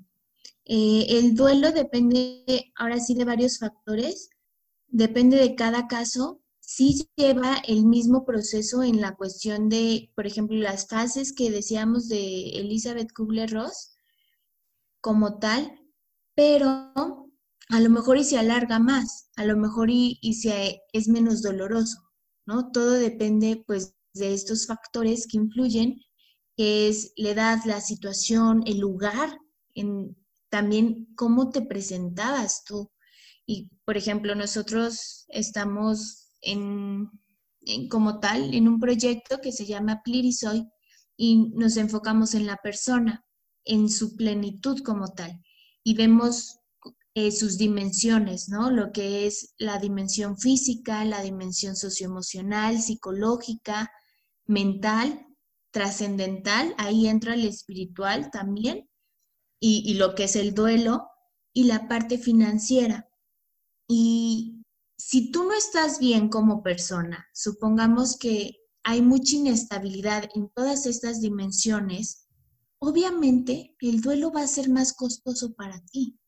Eh, 0.67 1.07
el 1.09 1.35
duelo 1.35 1.73
depende 1.73 2.71
ahora 2.77 3.01
sí 3.01 3.15
de 3.15 3.25
varios 3.25 3.59
factores. 3.59 4.29
Depende 4.89 5.39
de 5.39 5.55
cada 5.55 5.89
caso. 5.89 6.43
Sí 6.73 7.05
lleva 7.17 7.57
el 7.67 7.85
mismo 7.85 8.25
proceso 8.25 8.85
en 8.85 9.01
la 9.01 9.17
cuestión 9.17 9.69
de, 9.69 10.13
por 10.15 10.29
ejemplo, 10.29 10.57
las 10.57 10.87
fases 10.87 11.33
que 11.33 11.51
decíamos 11.51 12.07
de 12.07 12.51
Elizabeth 12.61 13.13
Kubler-Ross 13.13 13.97
como 15.01 15.41
tal, 15.41 15.81
pero 16.37 16.69
a 17.71 17.81
lo 17.81 17.91
mejor 17.91 18.19
y 18.19 18.25
se 18.25 18.39
alarga 18.39 18.79
más, 18.79 19.31
a 19.35 19.45
lo 19.47 19.57
mejor 19.57 19.91
y, 19.91 20.21
y 20.23 20.35
se, 20.35 20.81
es 20.93 21.09
menos 21.09 21.43
doloroso, 21.43 21.99
¿no? 22.47 22.71
Todo 22.71 22.93
depende 22.93 23.65
pues 23.67 23.97
de 24.15 24.33
estos 24.33 24.69
factores 24.69 25.27
que 25.27 25.39
influyen, 25.39 26.01
que 26.57 26.89
es 26.89 27.13
la 27.17 27.31
edad, 27.31 27.59
la 27.65 27.81
situación, 27.81 28.63
el 28.65 28.79
lugar, 28.79 29.41
en, 29.75 30.17
también 30.51 31.09
cómo 31.17 31.51
te 31.51 31.63
presentabas 31.63 32.63
tú. 32.63 32.93
Y, 33.45 33.71
por 33.85 33.97
ejemplo, 33.97 34.37
nosotros 34.37 35.25
estamos 35.31 36.20
en, 36.43 37.11
como 37.89 38.21
tal 38.21 38.55
en 38.55 38.69
un 38.69 38.81
proyecto 38.81 39.41
que 39.43 39.53
se 39.53 39.67
llama 39.67 40.03
Plirisoy 40.05 40.67
y 41.17 41.51
nos 41.51 41.77
enfocamos 41.77 42.35
en 42.35 42.47
la 42.47 42.57
persona, 42.57 43.25
en 43.65 43.89
su 43.91 44.17
plenitud 44.17 44.81
como 44.83 45.09
tal. 45.09 45.41
Y 45.85 45.95
vemos 45.95 46.61
eh, 47.15 47.33
sus 47.33 47.59
dimensiones, 47.59 48.49
¿no? 48.49 48.71
Lo 48.71 48.93
que 48.93 49.27
es 49.27 49.55
la 49.59 49.79
dimensión 49.79 50.39
física, 50.39 51.05
la 51.05 51.23
dimensión 51.23 51.77
socioemocional, 51.77 52.81
psicológica, 52.81 53.91
mental, 54.47 55.27
trascendental, 55.71 56.75
ahí 56.79 57.07
entra 57.07 57.35
el 57.35 57.45
espiritual 57.47 58.31
también, 58.31 58.89
y, 59.63 59.95
lo 59.95 60.15
que 60.15 60.25
es 60.25 60.37
el 60.37 60.55
duelo, 60.55 61.07
y 61.53 61.65
la 61.65 61.87
parte 61.87 62.17
financiera. 62.17 63.09
Y 63.87 64.60
si 65.01 65.31
tú 65.31 65.45
no 65.45 65.55
estás 65.55 65.99
bien 65.99 66.29
como 66.29 66.63
persona, 66.63 67.27
supongamos 67.33 68.19
que 68.19 68.59
hay 68.83 69.01
mucha 69.01 69.37
inestabilidad 69.37 70.29
en 70.35 70.51
todas 70.51 70.85
estas 70.85 71.23
dimensiones, 71.23 72.29
obviamente 72.79 73.75
el 73.81 74.03
duelo 74.03 74.31
va 74.31 74.43
a 74.43 74.47
ser 74.47 74.69
más 74.69 74.93
costoso 74.93 75.55
para 75.55 75.81
ti. 75.87 76.19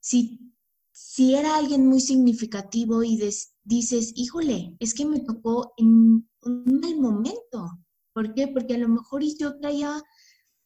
Si, 0.00 0.52
si 0.90 1.36
era 1.36 1.54
alguien 1.54 1.86
muy 1.86 2.00
significativo 2.00 3.04
y 3.04 3.20
dices, 3.62 4.12
híjole, 4.16 4.76
es 4.80 4.94
que 4.94 5.06
me 5.06 5.20
tocó 5.20 5.72
en 5.76 6.28
un 6.42 6.80
mal 6.80 6.96
momento. 6.98 7.70
¿Por 8.12 8.34
qué? 8.34 8.48
Porque 8.48 8.74
a 8.74 8.78
lo 8.78 8.88
mejor 8.88 9.22
yo 9.38 9.60
traía 9.60 10.02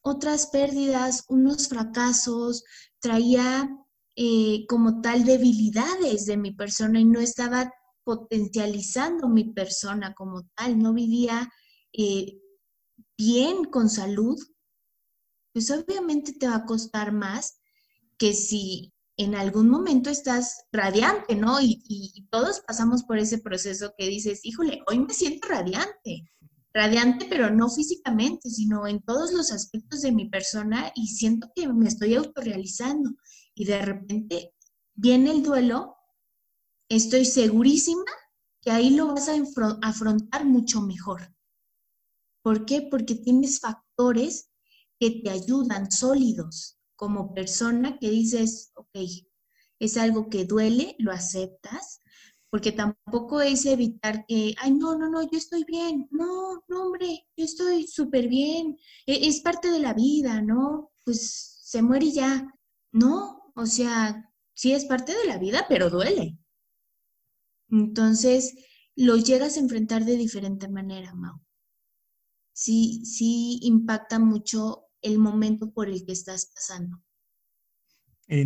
otras 0.01 0.47
pérdidas, 0.47 1.25
unos 1.29 1.69
fracasos, 1.69 2.65
traía 2.99 3.69
eh, 4.17 4.65
como 4.67 5.03
tal 5.03 5.25
debilidades 5.25 6.27
de 6.27 6.37
mi 6.37 6.53
persona 6.53 6.99
y 6.99 7.05
no 7.05 7.21
estaba 7.21 7.71
potencializando 8.03 9.29
mi 9.29 9.53
persona 9.53 10.15
como 10.15 10.49
tal, 10.57 10.79
no 10.79 10.95
vivía 10.95 11.51
eh, 11.93 12.39
bien 13.19 13.65
con 13.65 13.91
salud, 13.91 14.39
pues 15.53 15.71
obviamente 15.71 16.33
te 16.33 16.49
va 16.49 16.57
a 16.57 16.65
costar 16.67 17.13
más 17.13 17.59
que 18.19 18.33
si 18.33 18.93
en 19.19 19.35
algún 19.35 19.69
momento 19.69 20.11
estás 20.11 20.65
radiante, 20.73 21.35
¿no? 21.35 21.61
Y, 21.61 22.27
todos 22.31 22.61
pasamos 22.61 23.05
por 23.05 23.19
ese 23.19 23.39
proceso 23.39 23.95
que 23.97 24.07
dices, 24.09 24.41
híjole, 24.45 24.83
hoy 24.87 24.99
me 24.99 25.15
siento 25.15 25.49
radiante, 25.49 26.31
radiante, 26.75 27.27
pero 27.29 27.51
no 27.51 27.71
físicamente, 27.71 28.51
sino 28.51 28.87
en 28.87 29.01
todos 29.01 29.33
los 29.33 29.53
aspectos 29.53 30.03
de 30.03 30.13
mi 30.13 30.29
persona 30.29 30.93
y 30.95 31.09
siento 31.09 31.51
que 31.55 31.67
me 31.69 31.89
estoy 31.89 32.15
autorrealizando. 32.15 33.11
Y 33.57 33.65
de 33.65 33.83
repente 33.83 34.55
viene 34.95 35.33
el 35.33 35.43
duelo, 35.43 35.97
estoy 36.89 37.25
segurísima 37.25 38.05
que 38.61 38.71
ahí 38.71 38.91
lo 38.91 39.09
vas 39.09 39.29
a 39.29 39.35
afrontar 39.83 40.45
mucho 40.45 40.83
mejor. 40.83 41.35
¿Por 42.43 42.67
qué? 42.67 42.83
Porque 42.83 43.15
tienes 43.15 43.59
factores 43.59 44.51
que 45.01 45.23
te 45.23 45.31
ayudan 45.31 45.91
sólidos 45.91 46.79
como 46.97 47.35
persona 47.35 47.99
que 47.99 48.11
dices, 48.11 48.73
ok, 48.75 48.99
es 49.79 49.97
algo 49.97 50.29
que 50.29 50.45
duele, 50.45 50.95
lo 50.99 51.13
aceptas, 51.13 52.01
porque 52.51 52.73
tampoco 52.73 53.41
es 53.41 53.67
evitar 53.67 54.25
que, 54.27 54.55
ay, 54.59 54.73
no, 54.73 54.97
no, 54.97 55.11
no, 55.11 55.23
yo 55.23 55.37
estoy 55.37 55.65
bien, 55.65 56.09
no, 56.11 56.63
no, 56.69 56.87
hombre, 56.87 57.27
yo 57.37 57.45
estoy 57.45 57.87
súper 57.87 58.29
bien, 58.29 58.79
e, 59.07 59.29
es 59.29 59.41
parte 59.41 59.71
de 59.71 59.81
la 59.81 59.93
vida, 59.95 60.41
¿no? 60.41 60.93
Pues 61.05 61.61
se 61.63 61.83
muere 61.83 62.11
ya, 62.11 62.53
no, 62.93 63.46
o 63.57 63.67
sea, 63.67 64.31
sí 64.55 64.73
es 64.73 64.85
parte 64.85 65.17
de 65.17 65.25
la 65.27 65.39
vida, 65.39 65.67
pero 65.69 65.91
duele. 65.91 66.39
Entonces, 67.71 68.55
lo 68.95 69.17
llegas 69.17 69.57
a 69.57 69.61
enfrentar 69.61 70.05
de 70.05 70.17
diferente 70.17 70.69
manera, 70.69 71.15
Mau. 71.15 71.41
Sí, 72.53 73.05
sí 73.05 73.59
impacta 73.63 74.19
mucho 74.19 74.87
el 75.03 75.19
momento 75.19 75.71
por 75.73 75.89
el 75.89 76.05
que 76.05 76.13
estás 76.13 76.53
pasando. 76.55 77.03